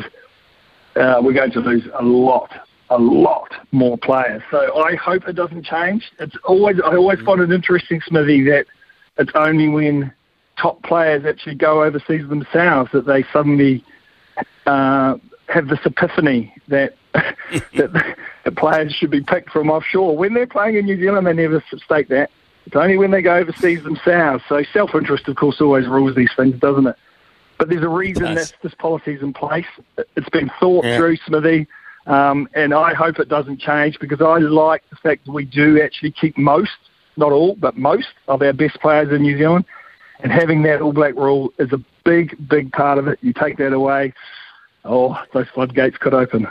uh, 0.96 1.20
we're 1.22 1.34
going 1.34 1.52
to 1.52 1.60
lose 1.60 1.88
a 1.98 2.04
lot, 2.04 2.50
a 2.90 2.98
lot 2.98 3.54
more 3.72 3.98
players. 3.98 4.42
So 4.52 4.84
I 4.84 4.96
hope 4.96 5.28
it 5.28 5.34
doesn't 5.34 5.66
change. 5.66 6.12
It's 6.20 6.36
always 6.44 6.78
I 6.84 6.96
always 6.96 7.20
find 7.22 7.42
it 7.42 7.52
interesting, 7.52 8.02
Smithy, 8.08 8.44
that 8.46 8.66
it's 9.18 9.32
only 9.36 9.70
when 9.70 10.14
top 10.58 10.82
players 10.84 11.26
actually 11.26 11.56
go 11.56 11.84
overseas 11.84 12.28
themselves 12.30 12.92
that 12.94 13.06
they 13.06 13.24
suddenly 13.34 13.84
uh, 14.66 15.16
have 15.48 15.68
this 15.68 15.80
epiphany 15.86 16.54
that 16.68 16.96
that 17.14 18.18
the 18.44 18.52
players 18.52 18.94
should 18.94 19.12
be 19.12 19.22
picked 19.22 19.50
from 19.50 19.70
offshore. 19.70 20.18
When 20.18 20.34
they're 20.34 20.48
playing 20.48 20.76
in 20.76 20.86
New 20.86 21.00
Zealand, 21.00 21.28
they 21.28 21.34
never 21.34 21.64
state 21.78 22.10
that. 22.10 22.30
It's 22.66 22.76
only 22.76 22.98
when 22.98 23.12
they 23.12 23.22
go 23.22 23.36
overseas 23.36 23.84
themselves. 23.84 24.44
So 24.50 24.64
self-interest, 24.74 25.28
of 25.28 25.36
course, 25.36 25.62
always 25.62 25.88
rules 25.88 26.16
these 26.16 26.32
things, 26.36 26.60
doesn't 26.60 26.88
it? 26.88 26.96
But 27.58 27.70
there's 27.70 27.84
a 27.84 27.90
reason 27.90 28.36
that 28.36 28.54
this 28.64 28.74
policy 28.74 29.14
is 29.14 29.22
in 29.22 29.34
place. 29.34 29.68
It's 30.16 30.30
been 30.30 30.52
thought 30.60 30.84
yeah. 30.84 30.98
through, 30.98 31.18
Smithy, 31.26 31.68
um, 32.08 32.50
and 32.54 32.74
I 32.74 32.94
hope 32.94 33.20
it 33.20 33.30
doesn't 33.30 33.60
change 33.60 33.98
because 34.00 34.22
I 34.22 34.40
like 34.40 34.84
the 34.90 34.98
fact 34.98 35.26
that 35.26 35.32
we 35.32 35.46
do 35.46 35.82
actually 35.82 36.12
keep 36.12 36.38
most, 36.38 36.78
not 37.18 37.32
all, 37.32 37.56
but 37.56 37.78
most 37.78 38.10
of 38.28 38.42
our 38.42 38.52
best 38.52 38.80
players 38.82 39.12
in 39.12 39.22
New 39.22 39.38
Zealand. 39.38 39.66
And 40.20 40.32
having 40.32 40.64
that 40.64 40.82
All 40.82 40.94
Black 40.94 41.16
rule 41.16 41.54
is 41.60 41.72
a 41.74 41.80
big, 42.04 42.36
big 42.48 42.72
part 42.72 42.98
of 42.98 43.08
it. 43.08 43.20
You 43.22 43.34
take 43.34 43.58
that 43.58 43.74
away, 43.74 44.14
oh, 44.84 45.22
those 45.34 45.48
floodgates 45.50 45.98
could 45.98 46.14
open. 46.14 46.48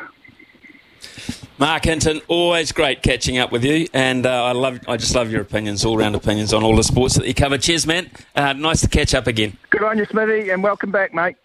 Marc 1.59 1.85
Hinton, 1.85 2.21
always 2.29 2.73
great 2.73 3.03
catching 3.03 3.39
up 3.39 3.53
with 3.53 3.65
you, 3.65 3.87
and 3.95 4.27
uh, 4.27 4.45
I 4.45 4.53
love, 4.53 4.81
I 4.89 4.97
just 4.97 5.15
love 5.15 5.31
your 5.31 5.43
opinions, 5.43 5.85
all 5.85 5.97
round 5.97 6.17
opinions 6.17 6.53
on 6.53 6.65
all 6.65 6.75
the 6.75 6.83
sports 6.83 7.15
that 7.15 7.27
you 7.27 7.35
cover. 7.35 7.59
Cheers, 7.59 7.87
man. 7.87 8.11
Uh, 8.35 8.53
nice 8.55 8.81
to 8.81 8.89
catch 8.89 9.15
up 9.15 9.27
again. 9.27 9.57
Good 9.71 9.83
on 9.85 9.99
you, 9.99 10.07
Smithy, 10.07 10.51
and 10.51 10.63
welcome 10.63 10.91
back, 10.91 11.15
mate. 11.15 11.37